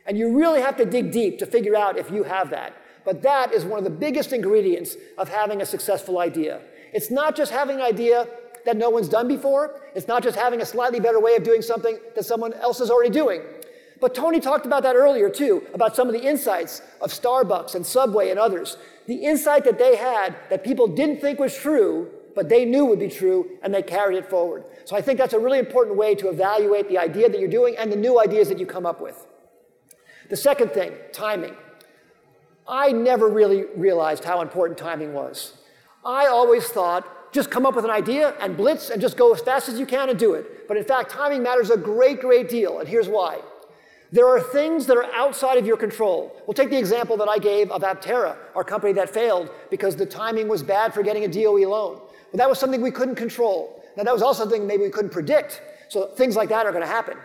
And 0.05 0.17
you 0.17 0.37
really 0.37 0.61
have 0.61 0.77
to 0.77 0.85
dig 0.85 1.11
deep 1.11 1.37
to 1.39 1.45
figure 1.45 1.75
out 1.75 1.97
if 1.97 2.09
you 2.09 2.23
have 2.23 2.49
that. 2.51 2.73
But 3.03 3.21
that 3.23 3.53
is 3.53 3.65
one 3.65 3.77
of 3.77 3.83
the 3.83 3.89
biggest 3.89 4.33
ingredients 4.33 4.95
of 5.17 5.29
having 5.29 5.61
a 5.61 5.65
successful 5.65 6.19
idea. 6.19 6.61
It's 6.93 7.11
not 7.11 7.35
just 7.35 7.51
having 7.51 7.77
an 7.77 7.81
idea 7.83 8.27
that 8.65 8.75
no 8.75 8.89
one's 8.89 9.07
done 9.07 9.27
before, 9.27 9.79
it's 9.95 10.07
not 10.07 10.23
just 10.23 10.37
having 10.37 10.61
a 10.61 10.65
slightly 10.65 10.99
better 10.99 11.19
way 11.19 11.35
of 11.35 11.43
doing 11.43 11.61
something 11.61 11.97
that 12.15 12.25
someone 12.25 12.53
else 12.53 12.81
is 12.81 12.89
already 12.89 13.09
doing. 13.09 13.41
But 13.99 14.13
Tony 14.13 14.39
talked 14.39 14.65
about 14.65 14.83
that 14.83 14.95
earlier 14.95 15.29
too, 15.29 15.65
about 15.73 15.95
some 15.95 16.07
of 16.07 16.13
the 16.13 16.21
insights 16.21 16.81
of 17.01 17.11
Starbucks 17.11 17.75
and 17.75 17.85
Subway 17.85 18.29
and 18.29 18.39
others. 18.39 18.77
The 19.07 19.15
insight 19.15 19.63
that 19.63 19.79
they 19.79 19.95
had 19.95 20.35
that 20.49 20.63
people 20.63 20.87
didn't 20.87 21.21
think 21.21 21.39
was 21.39 21.55
true, 21.55 22.11
but 22.37 22.49
they 22.49 22.65
knew 22.65 22.85
would 22.85 22.99
be 22.99 23.07
true 23.07 23.49
and 23.63 23.73
they 23.73 23.81
carried 23.81 24.15
it 24.15 24.29
forward. 24.29 24.63
So 24.85 24.95
I 24.95 25.01
think 25.01 25.17
that's 25.17 25.33
a 25.33 25.39
really 25.39 25.57
important 25.57 25.97
way 25.97 26.13
to 26.13 26.29
evaluate 26.29 26.87
the 26.87 26.99
idea 26.99 27.27
that 27.27 27.39
you're 27.39 27.49
doing 27.49 27.75
and 27.75 27.91
the 27.91 27.95
new 27.95 28.21
ideas 28.21 28.47
that 28.49 28.59
you 28.59 28.67
come 28.67 28.85
up 28.85 29.01
with. 29.01 29.25
The 30.29 30.35
second 30.35 30.69
thing, 30.69 30.91
timing. 31.11 31.55
I 32.67 32.91
never 32.91 33.27
really 33.27 33.65
realized 33.75 34.23
how 34.23 34.41
important 34.41 34.77
timing 34.77 35.13
was. 35.13 35.57
I 36.05 36.27
always 36.27 36.67
thought 36.67 37.33
just 37.33 37.49
come 37.49 37.65
up 37.65 37.75
with 37.75 37.85
an 37.85 37.91
idea 37.91 38.35
and 38.39 38.55
blitz 38.55 38.91
and 38.91 39.01
just 39.01 39.17
go 39.17 39.33
as 39.33 39.41
fast 39.41 39.67
as 39.67 39.79
you 39.79 39.87
can 39.87 40.07
and 40.09 40.19
do 40.19 40.35
it. 40.35 40.67
But 40.67 40.77
in 40.77 40.83
fact, 40.83 41.09
timing 41.09 41.41
matters 41.41 41.71
a 41.71 41.77
great, 41.77 42.21
great 42.21 42.49
deal, 42.49 42.77
and 42.77 42.87
here's 42.87 43.07
why. 43.07 43.39
There 44.11 44.27
are 44.27 44.39
things 44.39 44.85
that 44.85 44.95
are 44.95 45.11
outside 45.15 45.57
of 45.57 45.65
your 45.65 45.75
control. 45.75 46.39
We'll 46.45 46.53
take 46.53 46.69
the 46.69 46.77
example 46.77 47.17
that 47.17 47.27
I 47.27 47.39
gave 47.39 47.71
of 47.71 47.81
Aptera, 47.81 48.37
our 48.55 48.63
company 48.63 48.93
that 48.93 49.09
failed 49.09 49.49
because 49.71 49.95
the 49.95 50.05
timing 50.05 50.47
was 50.47 50.61
bad 50.61 50.93
for 50.93 51.01
getting 51.01 51.25
a 51.25 51.27
DOE 51.27 51.67
loan. 51.67 52.01
But 52.31 52.37
that 52.39 52.49
was 52.49 52.59
something 52.59 52.81
we 52.81 52.91
couldn't 52.91 53.15
control. 53.15 53.83
Now, 53.95 54.03
that 54.03 54.13
was 54.13 54.21
also 54.21 54.43
something 54.43 54.67
maybe 54.67 54.83
we 54.83 54.89
couldn't 54.89 55.11
predict. 55.11 55.61
So 55.89 56.07
things 56.07 56.35
like 56.35 56.49
that 56.49 56.65
are 56.65 56.71
going 56.71 56.83
to 56.83 56.89
happen. 56.89 57.17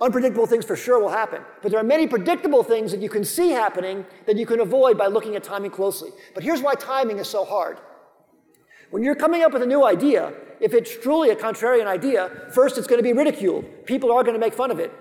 Unpredictable 0.00 0.46
things 0.46 0.64
for 0.64 0.76
sure 0.76 1.00
will 1.00 1.08
happen. 1.08 1.42
But 1.60 1.72
there 1.72 1.80
are 1.80 1.84
many 1.84 2.06
predictable 2.06 2.62
things 2.62 2.92
that 2.92 3.00
you 3.00 3.08
can 3.08 3.24
see 3.24 3.50
happening 3.50 4.06
that 4.26 4.36
you 4.36 4.46
can 4.46 4.60
avoid 4.60 4.96
by 4.96 5.06
looking 5.06 5.34
at 5.34 5.42
timing 5.42 5.72
closely. 5.72 6.10
But 6.34 6.44
here's 6.44 6.62
why 6.62 6.74
timing 6.74 7.18
is 7.18 7.28
so 7.28 7.44
hard. 7.44 7.78
When 8.90 9.02
you're 9.02 9.16
coming 9.16 9.42
up 9.42 9.52
with 9.52 9.62
a 9.62 9.66
new 9.66 9.84
idea, 9.84 10.32
if 10.60 10.72
it's 10.72 10.96
truly 10.98 11.30
a 11.30 11.36
contrarian 11.36 11.86
idea, 11.86 12.30
first 12.54 12.78
it's 12.78 12.86
going 12.86 13.00
to 13.00 13.02
be 13.02 13.12
ridiculed. 13.12 13.64
People 13.86 14.12
are 14.12 14.22
going 14.22 14.34
to 14.34 14.40
make 14.40 14.54
fun 14.54 14.70
of 14.70 14.78
it. 14.78 14.92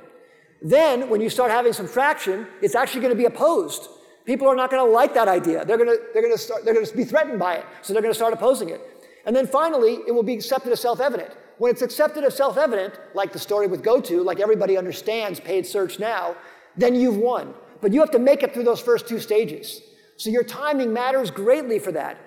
Then, 0.61 1.09
when 1.09 1.21
you 1.21 1.29
start 1.29 1.51
having 1.51 1.73
some 1.73 1.87
traction, 1.87 2.47
it's 2.61 2.73
actually 2.73 3.01
going 3.01 3.13
to 3.13 3.17
be 3.17 3.25
opposed. 3.25 3.89
People 4.25 4.47
are 4.47 4.55
not 4.55 4.71
going 4.71 4.85
to 4.85 4.91
like 4.91 5.13
that 5.13 5.27
idea. 5.27 5.63
They're 5.63 5.77
going 5.77 5.89
to, 5.89 6.01
they're 6.11 6.23
going 6.23 6.33
to, 6.33 6.41
start, 6.41 6.65
they're 6.65 6.73
going 6.73 6.85
to 6.85 6.97
be 6.97 7.05
threatened 7.05 7.39
by 7.39 7.55
it, 7.55 7.65
so 7.81 7.93
they're 7.93 8.01
going 8.01 8.13
to 8.13 8.17
start 8.17 8.33
opposing 8.33 8.69
it. 8.69 8.81
And 9.27 9.35
then 9.35 9.45
finally, 9.45 9.99
it 10.07 10.11
will 10.11 10.23
be 10.23 10.33
accepted 10.33 10.71
as 10.71 10.79
self 10.79 10.99
evident. 10.99 11.29
When 11.59 11.71
it's 11.71 11.83
accepted 11.83 12.23
as 12.23 12.35
self 12.35 12.57
evident, 12.57 12.99
like 13.13 13.31
the 13.31 13.39
story 13.39 13.67
with 13.67 13.83
GoTo, 13.83 14.23
like 14.23 14.39
everybody 14.39 14.75
understands 14.75 15.39
paid 15.39 15.67
search 15.67 15.99
now, 15.99 16.35
then 16.75 16.95
you've 16.95 17.17
won. 17.17 17.53
But 17.81 17.93
you 17.93 17.99
have 17.99 18.11
to 18.11 18.19
make 18.19 18.41
it 18.41 18.55
through 18.55 18.63
those 18.63 18.81
first 18.81 19.07
two 19.07 19.19
stages. 19.19 19.81
So 20.15 20.31
your 20.31 20.43
timing 20.43 20.91
matters 20.93 21.29
greatly 21.29 21.77
for 21.77 21.91
that. 21.91 22.17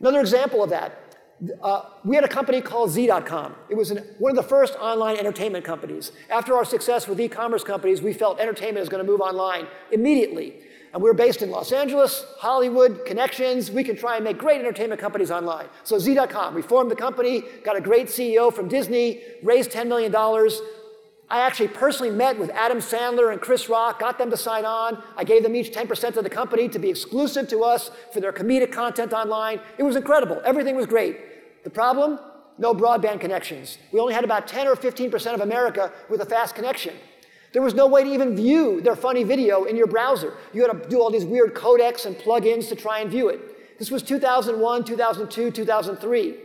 Another 0.00 0.20
example 0.20 0.64
of 0.64 0.70
that 0.70 1.06
uh, 1.62 1.82
we 2.04 2.14
had 2.16 2.24
a 2.24 2.28
company 2.28 2.60
called 2.60 2.90
Z.com. 2.90 3.54
It 3.68 3.74
was 3.74 3.90
an, 3.90 3.98
one 4.18 4.30
of 4.30 4.36
the 4.36 4.48
first 4.48 4.74
online 4.76 5.16
entertainment 5.16 5.64
companies. 5.64 6.12
After 6.30 6.54
our 6.54 6.64
success 6.64 7.06
with 7.06 7.20
e 7.20 7.28
commerce 7.28 7.62
companies, 7.62 8.00
we 8.00 8.12
felt 8.12 8.40
entertainment 8.40 8.82
is 8.82 8.88
going 8.88 9.04
to 9.04 9.10
move 9.10 9.20
online 9.20 9.66
immediately. 9.92 10.60
And 10.96 11.02
we 11.02 11.10
were 11.10 11.14
based 11.14 11.42
in 11.42 11.50
Los 11.50 11.72
Angeles, 11.72 12.24
Hollywood, 12.38 13.04
connections. 13.04 13.70
We 13.70 13.84
can 13.84 13.96
try 13.96 14.14
and 14.14 14.24
make 14.24 14.38
great 14.38 14.60
entertainment 14.60 14.98
companies 14.98 15.30
online. 15.30 15.66
So 15.84 15.98
Z.com, 15.98 16.54
we 16.54 16.62
formed 16.62 16.90
the 16.90 16.96
company, 16.96 17.42
got 17.64 17.76
a 17.76 17.82
great 17.82 18.06
CEO 18.06 18.50
from 18.50 18.66
Disney, 18.66 19.20
raised 19.42 19.70
$10 19.70 19.88
million. 19.88 20.10
I 21.28 21.40
actually 21.40 21.68
personally 21.68 22.10
met 22.10 22.38
with 22.38 22.48
Adam 22.48 22.78
Sandler 22.78 23.30
and 23.30 23.42
Chris 23.42 23.68
Rock, 23.68 24.00
got 24.00 24.16
them 24.16 24.30
to 24.30 24.38
sign 24.38 24.64
on. 24.64 25.02
I 25.18 25.24
gave 25.24 25.42
them 25.42 25.54
each 25.54 25.70
10% 25.70 26.16
of 26.16 26.24
the 26.24 26.30
company 26.30 26.66
to 26.70 26.78
be 26.78 26.88
exclusive 26.88 27.46
to 27.48 27.62
us 27.62 27.90
for 28.14 28.20
their 28.20 28.32
comedic 28.32 28.72
content 28.72 29.12
online. 29.12 29.60
It 29.76 29.82
was 29.82 29.96
incredible. 29.96 30.40
Everything 30.46 30.76
was 30.76 30.86
great. 30.86 31.62
The 31.62 31.68
problem? 31.68 32.18
No 32.56 32.72
broadband 32.72 33.20
connections. 33.20 33.76
We 33.92 34.00
only 34.00 34.14
had 34.14 34.24
about 34.24 34.48
10 34.48 34.66
or 34.66 34.76
15% 34.76 35.34
of 35.34 35.42
America 35.42 35.92
with 36.08 36.22
a 36.22 36.24
fast 36.24 36.54
connection. 36.54 36.94
There 37.56 37.62
was 37.62 37.72
no 37.72 37.86
way 37.86 38.04
to 38.04 38.12
even 38.12 38.36
view 38.36 38.82
their 38.82 38.94
funny 38.94 39.24
video 39.24 39.64
in 39.64 39.76
your 39.76 39.86
browser. 39.86 40.34
You 40.52 40.60
had 40.60 40.72
to 40.72 40.88
do 40.90 41.00
all 41.00 41.10
these 41.10 41.24
weird 41.24 41.54
codecs 41.54 42.04
and 42.04 42.14
plugins 42.14 42.68
to 42.68 42.76
try 42.76 42.98
and 42.98 43.10
view 43.10 43.30
it. 43.30 43.78
This 43.78 43.90
was 43.90 44.02
2001, 44.02 44.84
2002, 44.84 45.52
2003. 45.52 46.36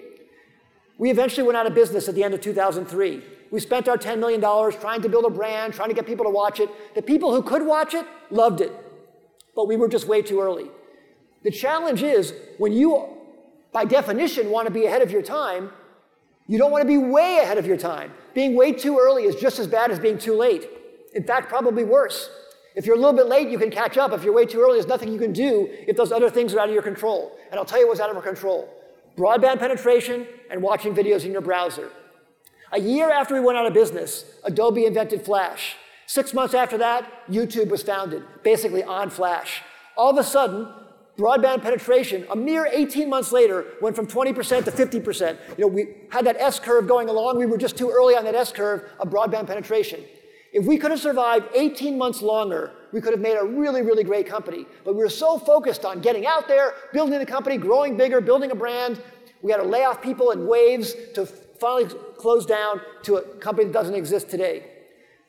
We 0.97 1.12
eventually 1.12 1.45
went 1.45 1.58
out 1.58 1.67
of 1.67 1.76
business 1.76 2.08
at 2.08 2.15
the 2.15 2.24
end 2.24 2.34
of 2.34 2.39
2003. 2.39 3.24
We 3.52 3.60
spent 3.60 3.89
our 3.89 3.97
$10 3.97 4.19
million 4.19 4.39
trying 4.39 5.02
to 5.02 5.10
build 5.10 5.26
a 5.26 5.30
brand, 5.30 5.74
trying 5.74 5.89
to 5.89 5.93
get 5.93 6.06
people 6.06 6.24
to 6.24 6.32
watch 6.32 6.62
it. 6.62 6.69
The 6.95 7.02
people 7.02 7.36
who 7.36 7.43
could 7.43 7.65
watch 7.65 7.93
it 7.93 8.06
loved 8.30 8.62
it, 8.62 8.71
but 9.54 9.67
we 9.67 9.76
were 9.76 9.89
just 9.89 10.08
way 10.08 10.21
too 10.21 10.39
early. 10.39 10.71
The 11.43 11.52
challenge 11.52 12.04
is 12.04 12.34
when 12.58 12.71
you, 12.71 13.06
by 13.74 13.84
definition, 13.84 14.50
want 14.50 14.65
to 14.67 14.74
be 14.74 14.86
ahead 14.86 15.02
of 15.02 15.12
your 15.12 15.24
time, 15.24 15.71
you 16.47 16.58
don't 16.58 16.71
want 16.71 16.84
to 16.84 16.88
be 16.88 16.97
way 16.97 17.39
ahead 17.43 17.58
of 17.58 17.67
your 17.67 17.76
time. 17.76 18.13
Being 18.34 18.56
way 18.56 18.71
too 18.71 18.97
early 18.97 19.24
is 19.24 19.36
just 19.36 19.60
as 19.60 19.67
bad 19.67 19.91
as 19.91 20.00
being 20.00 20.17
too 20.17 20.38
late. 20.38 20.69
In 21.13 21.24
fact, 21.24 21.50
probably 21.50 21.84
worse. 21.84 22.30
If 22.76 22.86
you're 22.86 22.95
a 22.95 23.00
little 23.00 23.13
bit 23.13 23.28
late, 23.28 23.50
you 23.50 23.58
can 23.58 23.69
catch 23.69 23.97
up. 23.97 24.13
If 24.13 24.24
you're 24.24 24.34
way 24.34 24.45
too 24.45 24.62
early, 24.62 24.76
there's 24.76 24.88
nothing 24.88 25.12
you 25.12 25.19
can 25.19 25.34
do 25.34 25.67
if 25.88 25.97
those 25.97 26.12
other 26.12 26.30
things 26.30 26.54
are 26.54 26.60
out 26.60 26.69
of 26.69 26.74
your 26.74 26.84
control. 26.84 27.38
And 27.50 27.60
I'll 27.60 27.65
tell 27.65 27.80
you 27.80 27.88
what's 27.88 28.00
out 28.00 28.10
of 28.10 28.15
our 28.15 28.21
control 28.21 28.69
broadband 29.17 29.60
penetration 29.60 30.26
and 30.50 30.62
watching 30.62 30.95
videos 30.95 31.26
in 31.26 31.34
your 31.34 31.41
browser. 31.41 31.91
A 32.71 32.80
year 32.80 33.10
after 33.10 33.34
we 33.34 33.41
went 33.41 33.58
out 33.58 33.65
of 33.65 33.74
business, 33.74 34.24
Adobe 34.45 34.86
invented 34.86 35.24
Flash. 35.24 35.76
Six 36.06 36.34
months 36.34 36.54
after 36.54 36.78
that, 36.78 37.28
YouTube 37.30 37.69
was 37.69 37.84
founded, 37.84 38.24
basically 38.43 38.84
on 38.84 39.10
Flash. 39.10 39.62
All 39.97 40.12
of 40.12 40.17
a 40.17 40.24
sudden, 40.24 40.67
broadband 41.17 41.62
penetration, 41.62 42.26
a 42.32 42.36
mere 42.36 42.65
18 42.65 43.10
months 43.10 43.32
later, 43.34 43.65
went 43.82 43.95
from 43.95 44.08
20% 44.08 44.63
to 44.63 44.71
50%. 44.71 45.38
You 45.58 45.65
know, 45.65 45.67
we 45.67 45.88
had 46.10 46.26
that 46.26 46.38
S 46.39 46.60
curve 46.60 46.88
going 46.88 47.10
along. 47.10 47.38
We 47.38 47.45
were 47.45 47.58
just 47.58 47.78
too 47.78 47.89
early 47.89 48.15
on 48.15 48.24
that 48.24 48.36
S 48.36 48.52
curve 48.52 48.89
of 49.00 49.10
broadband 49.10 49.47
penetration. 49.47 50.02
If 50.52 50.66
we 50.66 50.78
could 50.78 50.92
have 50.92 51.00
survived 51.00 51.48
18 51.56 51.98
months 51.98 52.22
longer, 52.22 52.72
we 52.92 53.00
could 53.00 53.14
have 53.14 53.22
made 53.22 53.38
a 53.38 53.46
really, 53.46 53.82
really 53.82 54.04
great 54.04 54.28
company. 54.28 54.66
But 54.84 54.96
we 54.96 55.04
were 55.04 55.10
so 55.10 55.38
focused 55.38 55.86
on 55.86 56.02
getting 56.02 56.26
out 56.26 56.48
there, 56.48 56.74
building 56.92 57.20
the 57.20 57.26
company, 57.26 57.58
growing 57.58 57.96
bigger, 57.96 58.20
building 58.20 58.52
a 58.52 58.56
brand. 58.56 59.02
We 59.42 59.52
had 59.52 59.60
to 59.60 59.68
lay 59.68 59.86
off 59.86 60.02
people 60.02 60.32
in 60.32 60.46
waves 60.48 60.94
to 61.14 61.26
finally 61.26 61.86
close 62.18 62.46
down 62.46 62.82
to 63.04 63.18
a 63.18 63.22
company 63.38 63.68
that 63.68 63.74
doesn't 63.74 63.96
exist 63.96 64.30
today. 64.30 64.66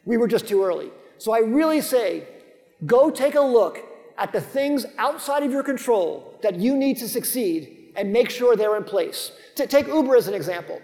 We 0.04 0.16
were 0.16 0.26
just 0.26 0.48
too 0.48 0.64
early. 0.64 0.90
So 1.18 1.32
I 1.32 1.38
really 1.38 1.80
say 1.80 2.26
go 2.84 3.10
take 3.10 3.36
a 3.36 3.40
look 3.40 3.78
at 4.18 4.32
the 4.32 4.40
things 4.40 4.84
outside 4.98 5.44
of 5.44 5.52
your 5.52 5.62
control 5.62 6.38
that 6.42 6.56
you 6.56 6.76
need 6.76 6.96
to 6.98 7.08
succeed 7.08 7.92
and 7.94 8.12
make 8.12 8.28
sure 8.28 8.56
they're 8.56 8.76
in 8.76 8.84
place. 8.84 9.30
To 9.56 9.66
take 9.66 9.86
Uber 9.86 10.16
as 10.16 10.26
an 10.26 10.34
example. 10.34 10.80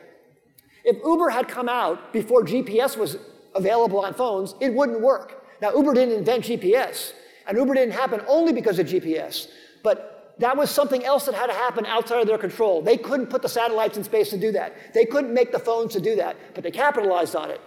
If 0.84 0.98
Uber 1.04 1.30
had 1.30 1.48
come 1.48 1.68
out 1.68 2.12
before 2.12 2.44
GPS 2.44 2.96
was 2.96 3.16
available 3.58 4.00
on 4.00 4.14
phones, 4.14 4.54
it 4.60 4.72
wouldn't 4.72 5.00
work. 5.00 5.44
Now, 5.60 5.74
Uber 5.74 5.92
didn't 5.94 6.16
invent 6.16 6.44
GPS, 6.44 7.12
and 7.46 7.58
Uber 7.58 7.74
didn't 7.74 7.92
happen 7.92 8.22
only 8.26 8.52
because 8.52 8.78
of 8.78 8.86
GPS. 8.86 9.48
But 9.82 10.34
that 10.38 10.56
was 10.56 10.70
something 10.70 11.04
else 11.04 11.26
that 11.26 11.34
had 11.34 11.48
to 11.48 11.52
happen 11.52 11.84
outside 11.84 12.20
of 12.20 12.26
their 12.26 12.38
control. 12.38 12.80
They 12.80 12.96
couldn't 12.96 13.26
put 13.26 13.42
the 13.42 13.48
satellites 13.48 13.96
in 13.96 14.04
space 14.04 14.30
to 14.30 14.38
do 14.38 14.52
that. 14.52 14.94
They 14.94 15.04
couldn't 15.04 15.34
make 15.34 15.52
the 15.52 15.58
phones 15.58 15.92
to 15.94 16.00
do 16.00 16.16
that, 16.16 16.36
but 16.54 16.62
they 16.62 16.70
capitalized 16.70 17.34
on 17.34 17.50
it. 17.50 17.60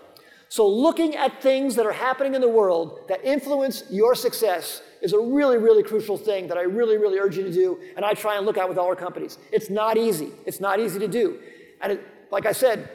So, 0.47 0.67
looking 0.67 1.15
at 1.15 1.41
things 1.41 1.75
that 1.75 1.85
are 1.85 1.93
happening 1.93 2.35
in 2.35 2.41
the 2.41 2.49
world 2.49 2.99
that 3.07 3.23
influence 3.23 3.83
your 3.89 4.15
success 4.15 4.81
is 5.01 5.13
a 5.13 5.19
really, 5.19 5.57
really 5.57 5.83
crucial 5.83 6.17
thing 6.17 6.47
that 6.47 6.57
I 6.57 6.63
really, 6.63 6.97
really 6.97 7.19
urge 7.19 7.37
you 7.37 7.43
to 7.43 7.53
do, 7.53 7.79
and 7.95 8.03
I 8.03 8.13
try 8.13 8.37
and 8.37 8.45
look 8.45 8.57
at 8.57 8.67
with 8.67 8.77
all 8.77 8.87
our 8.87 8.95
companies. 8.95 9.37
It's 9.51 9.69
not 9.69 9.97
easy. 9.97 10.31
It's 10.45 10.59
not 10.59 10.79
easy 10.79 10.99
to 10.99 11.07
do. 11.07 11.39
And 11.81 11.93
it, 11.93 12.05
like 12.31 12.45
I 12.45 12.51
said, 12.51 12.89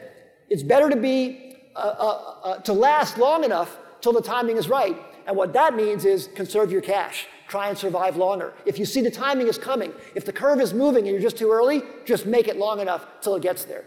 it's 0.49 0.63
better 0.63 0.89
to 0.89 0.95
be, 0.95 1.46
uh, 1.77 1.95
uh, 1.99 2.47
uh, 2.47 2.57
to 2.59 2.73
last 2.73 3.17
long 3.17 3.43
enough 3.43 3.77
till 4.01 4.13
the 4.13 4.21
timing 4.21 4.57
is 4.57 4.69
right. 4.69 4.97
And 5.25 5.35
what 5.35 5.53
that 5.53 5.75
means 5.75 6.05
is 6.05 6.29
conserve 6.35 6.71
your 6.71 6.81
cash 6.81 7.27
try 7.47 7.69
and 7.69 7.77
survive 7.77 8.17
longer. 8.17 8.53
If 8.65 8.77
you 8.77 8.85
see 8.85 9.01
the 9.01 9.11
timing 9.11 9.47
is 9.47 9.57
coming, 9.57 9.93
if 10.15 10.25
the 10.25 10.33
curve 10.33 10.59
is 10.59 10.73
moving 10.73 11.05
and 11.05 11.13
you're 11.13 11.21
just 11.21 11.37
too 11.37 11.51
early, 11.51 11.81
just 12.05 12.25
make 12.25 12.47
it 12.47 12.57
long 12.57 12.79
enough 12.79 13.05
till 13.21 13.35
it 13.35 13.41
gets 13.41 13.65
there. 13.65 13.85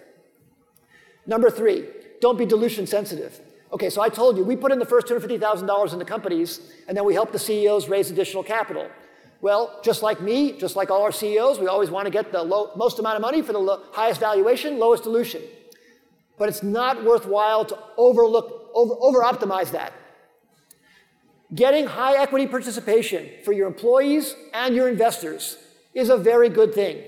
Number 1.26 1.50
three, 1.50 1.87
don't 2.20 2.38
be 2.38 2.46
dilution 2.46 2.87
sensitive. 2.87 3.40
Okay, 3.72 3.90
so 3.90 4.00
I 4.00 4.09
told 4.09 4.37
you, 4.37 4.44
we 4.44 4.57
put 4.57 4.72
in 4.72 4.79
the 4.79 4.87
first 4.87 5.07
$250,000 5.07 5.92
into 5.92 6.05
companies, 6.05 6.72
and 6.88 6.96
then 6.96 7.05
we 7.05 7.14
help 7.14 7.31
the 7.31 7.38
CEOs 7.38 7.88
raise 7.88 8.11
additional 8.11 8.42
capital. 8.42 8.88
Well, 9.42 9.81
just 9.85 10.03
like 10.03 10.20
me, 10.20 10.59
just 10.59 10.74
like 10.74 10.90
all 10.90 11.03
our 11.03 11.12
CEOs, 11.12 11.61
we 11.61 11.66
always 11.66 11.90
want 11.90 12.07
to 12.07 12.11
get 12.11 12.33
the 12.33 12.42
low, 12.42 12.72
most 12.76 12.98
amount 12.98 13.16
of 13.16 13.22
money 13.22 13.42
for 13.42 13.53
the 13.53 13.59
lo- 13.59 13.83
highest 13.92 14.20
valuation, 14.20 14.79
lowest 14.79 15.05
dilution. 15.05 15.40
But 16.40 16.48
it's 16.48 16.62
not 16.62 17.05
worthwhile 17.05 17.66
to 17.66 17.79
overlook, 17.98 18.70
over, 18.72 18.94
over 18.98 19.20
optimize 19.20 19.72
that. 19.72 19.92
Getting 21.55 21.85
high 21.85 22.16
equity 22.16 22.46
participation 22.46 23.29
for 23.44 23.53
your 23.53 23.66
employees 23.66 24.35
and 24.55 24.74
your 24.74 24.88
investors 24.88 25.59
is 25.92 26.09
a 26.09 26.16
very 26.16 26.48
good 26.48 26.72
thing. 26.72 27.05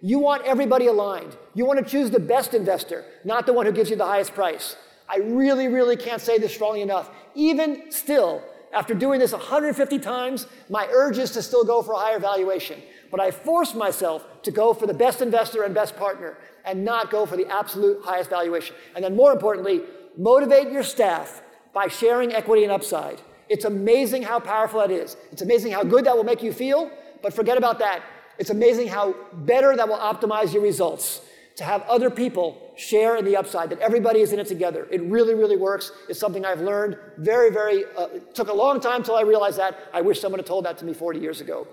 You 0.00 0.20
want 0.20 0.44
everybody 0.44 0.86
aligned. 0.86 1.36
You 1.52 1.64
want 1.64 1.84
to 1.84 1.84
choose 1.84 2.10
the 2.10 2.20
best 2.20 2.54
investor, 2.54 3.04
not 3.24 3.44
the 3.44 3.52
one 3.52 3.66
who 3.66 3.72
gives 3.72 3.90
you 3.90 3.96
the 3.96 4.06
highest 4.06 4.34
price. 4.34 4.76
I 5.08 5.16
really, 5.16 5.66
really 5.66 5.96
can't 5.96 6.22
say 6.22 6.38
this 6.38 6.54
strongly 6.54 6.82
enough. 6.82 7.10
Even 7.34 7.90
still, 7.90 8.40
after 8.72 8.94
doing 8.94 9.18
this 9.18 9.32
150 9.32 9.98
times, 9.98 10.46
my 10.70 10.86
urge 10.92 11.18
is 11.18 11.32
to 11.32 11.42
still 11.42 11.64
go 11.64 11.82
for 11.82 11.94
a 11.94 11.98
higher 11.98 12.20
valuation. 12.20 12.80
But 13.10 13.20
I 13.20 13.30
force 13.30 13.74
myself 13.74 14.26
to 14.42 14.50
go 14.50 14.74
for 14.74 14.86
the 14.86 14.94
best 14.94 15.20
investor 15.22 15.62
and 15.62 15.74
best 15.74 15.96
partner 15.96 16.36
and 16.64 16.84
not 16.84 17.10
go 17.10 17.26
for 17.26 17.36
the 17.36 17.46
absolute 17.46 18.02
highest 18.04 18.30
valuation. 18.30 18.74
And 18.94 19.04
then, 19.04 19.14
more 19.14 19.32
importantly, 19.32 19.82
motivate 20.16 20.70
your 20.72 20.82
staff 20.82 21.42
by 21.72 21.88
sharing 21.88 22.32
equity 22.32 22.64
and 22.64 22.72
upside. 22.72 23.20
It's 23.48 23.64
amazing 23.64 24.22
how 24.22 24.40
powerful 24.40 24.80
that 24.80 24.90
is. 24.90 25.16
It's 25.30 25.42
amazing 25.42 25.72
how 25.72 25.84
good 25.84 26.04
that 26.06 26.16
will 26.16 26.24
make 26.24 26.42
you 26.42 26.52
feel, 26.52 26.90
but 27.22 27.32
forget 27.32 27.56
about 27.56 27.78
that. 27.78 28.02
It's 28.38 28.50
amazing 28.50 28.88
how 28.88 29.14
better 29.32 29.76
that 29.76 29.88
will 29.88 29.98
optimize 29.98 30.52
your 30.52 30.62
results. 30.62 31.22
to 31.56 31.64
have 31.64 31.82
other 31.82 32.10
people 32.10 32.70
share 32.76 33.16
in 33.16 33.24
the 33.24 33.34
upside, 33.34 33.70
that 33.70 33.78
everybody 33.78 34.20
is 34.20 34.32
in 34.32 34.38
it 34.38 34.46
together. 34.46 34.86
It 34.90 35.02
really, 35.04 35.34
really 35.34 35.56
works. 35.56 35.90
It's 36.08 36.20
something 36.20 36.44
I've 36.44 36.60
learned 36.60 36.98
very, 37.16 37.50
very, 37.50 37.84
uh, 37.96 38.08
took 38.34 38.48
a 38.48 38.52
long 38.52 38.78
time 38.78 39.02
till 39.02 39.16
I 39.16 39.22
realized 39.22 39.58
that. 39.58 39.78
I 39.94 40.02
wish 40.02 40.20
someone 40.20 40.38
had 40.38 40.46
told 40.46 40.66
that 40.66 40.76
to 40.78 40.84
me 40.84 40.92
40 40.92 41.18
years 41.18 41.40
ago. 41.40 41.66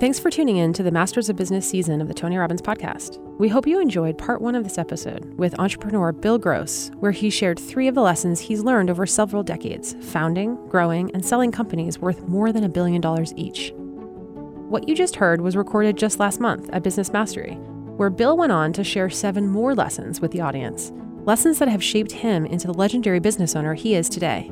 Thanks 0.00 0.18
for 0.18 0.30
tuning 0.30 0.56
in 0.56 0.72
to 0.72 0.82
the 0.82 0.90
Masters 0.90 1.28
of 1.28 1.36
Business 1.36 1.68
season 1.68 2.00
of 2.00 2.08
the 2.08 2.14
Tony 2.14 2.38
Robbins 2.38 2.62
podcast. 2.62 3.18
We 3.38 3.50
hope 3.50 3.66
you 3.66 3.82
enjoyed 3.82 4.16
part 4.16 4.40
one 4.40 4.54
of 4.54 4.64
this 4.64 4.78
episode 4.78 5.34
with 5.34 5.60
entrepreneur 5.60 6.10
Bill 6.10 6.38
Gross, 6.38 6.90
where 7.00 7.12
he 7.12 7.28
shared 7.28 7.58
three 7.58 7.86
of 7.86 7.94
the 7.94 8.00
lessons 8.00 8.40
he's 8.40 8.62
learned 8.62 8.88
over 8.88 9.04
several 9.04 9.42
decades 9.42 9.96
founding, 10.00 10.56
growing, 10.68 11.10
and 11.12 11.22
selling 11.22 11.52
companies 11.52 11.98
worth 11.98 12.26
more 12.26 12.50
than 12.50 12.64
a 12.64 12.68
billion 12.70 13.02
dollars 13.02 13.34
each. 13.36 13.74
What 13.74 14.88
you 14.88 14.94
just 14.94 15.16
heard 15.16 15.42
was 15.42 15.54
recorded 15.54 15.98
just 15.98 16.18
last 16.18 16.40
month 16.40 16.70
at 16.72 16.82
Business 16.82 17.12
Mastery, 17.12 17.56
where 17.98 18.08
Bill 18.08 18.38
went 18.38 18.52
on 18.52 18.72
to 18.72 18.82
share 18.82 19.10
seven 19.10 19.48
more 19.48 19.74
lessons 19.74 20.18
with 20.18 20.30
the 20.30 20.40
audience, 20.40 20.92
lessons 21.26 21.58
that 21.58 21.68
have 21.68 21.84
shaped 21.84 22.12
him 22.12 22.46
into 22.46 22.66
the 22.66 22.72
legendary 22.72 23.20
business 23.20 23.54
owner 23.54 23.74
he 23.74 23.94
is 23.94 24.08
today. 24.08 24.50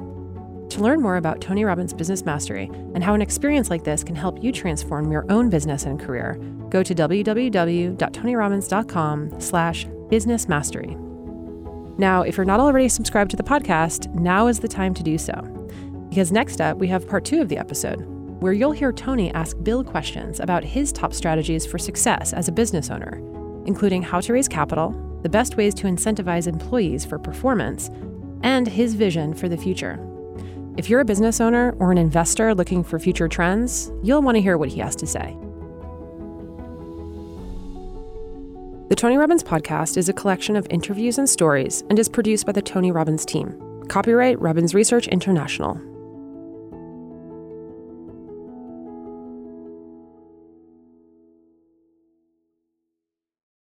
To 0.71 0.83
learn 0.83 1.01
more 1.01 1.17
about 1.17 1.41
Tony 1.41 1.65
Robbins 1.65 1.95
Business 1.95 2.25
Mastery 2.25 2.71
and 2.95 3.03
how 3.03 3.15
an 3.15 3.23
experience 3.23 3.71
like 3.71 3.85
this 3.85 4.05
can 4.05 4.15
help 4.15 4.43
you 4.43 4.53
transform 4.53 5.11
your 5.11 5.25
own 5.31 5.49
business 5.49 5.85
and 5.85 5.99
career, 5.99 6.35
go 6.69 6.83
to 6.83 6.95
www.tonyrobbins.com 6.95 9.41
slash. 9.41 9.87
Now, 11.99 12.23
if 12.23 12.37
you're 12.37 12.47
not 12.47 12.61
already 12.61 12.89
subscribed 12.89 13.31
to 13.33 13.37
the 13.37 13.43
podcast, 13.43 14.13
now 14.15 14.47
is 14.47 14.61
the 14.61 14.69
time 14.69 14.95
to 14.95 15.03
do 15.03 15.19
so. 15.19 15.33
Because 16.09 16.33
next 16.33 16.61
up, 16.61 16.79
we 16.79 16.89
have 16.89 17.09
part 17.09 17.25
two 17.25 17.43
of 17.43 17.49
the 17.49 17.59
episode, 17.59 18.05
where 18.41 18.53
you'll 18.53 18.73
hear 18.73 18.93
Tony 18.93 19.33
ask 19.35 19.57
Bill 19.63 19.83
questions 19.83 20.41
about 20.41 20.65
his 20.65 20.93
top 20.93 21.13
strategies 21.13 21.67
for 21.67 21.79
success 21.79 22.33
as 22.33 22.49
a 22.49 22.53
business 22.53 22.91
owner, 22.91 23.21
including 23.67 24.03
how 24.03 24.21
to 24.21 24.33
raise 24.33 24.49
capital, 24.49 24.95
the 25.23 25.29
best 25.29 25.57
ways 25.57 25.75
to 25.75 25.87
incentivize 25.87 26.47
employees 26.47 27.05
for 27.05 27.19
performance, 27.19 27.91
and 28.43 28.69
his 28.69 28.95
vision 28.95 29.35
for 29.35 29.49
the 29.49 29.57
future. 29.57 29.99
If 30.79 30.89
you're 30.89 31.01
a 31.01 31.05
business 31.05 31.41
owner 31.41 31.75
or 31.81 31.91
an 31.91 31.99
investor 31.99 32.55
looking 32.55 32.85
for 32.85 33.01
future 33.01 33.27
trends, 33.27 33.91
you'll 34.05 34.23
want 34.23 34.37
to 34.37 34.41
hear 34.41 34.57
what 34.57 34.69
he 34.69 34.79
has 34.79 34.95
to 34.95 35.09
say. 35.09 35.37
The 38.89 38.95
Tony 38.95 39.17
Robbins 39.17 39.43
podcast 39.43 39.97
is 39.97 40.09
a 40.09 40.13
collection 40.13 40.55
of 40.55 40.69
interviews 40.71 41.19
and 41.19 41.29
stories 41.29 41.83
and 41.91 41.99
is 41.99 42.09
produced 42.09 42.47
by 42.47 42.53
the 42.53 42.63
Tony 42.63 42.93
Robbins 42.93 43.27
team. 43.27 43.61
Copyright 43.89 44.41
Robbins 44.41 44.73
Research 44.73 45.09
International. 45.09 45.81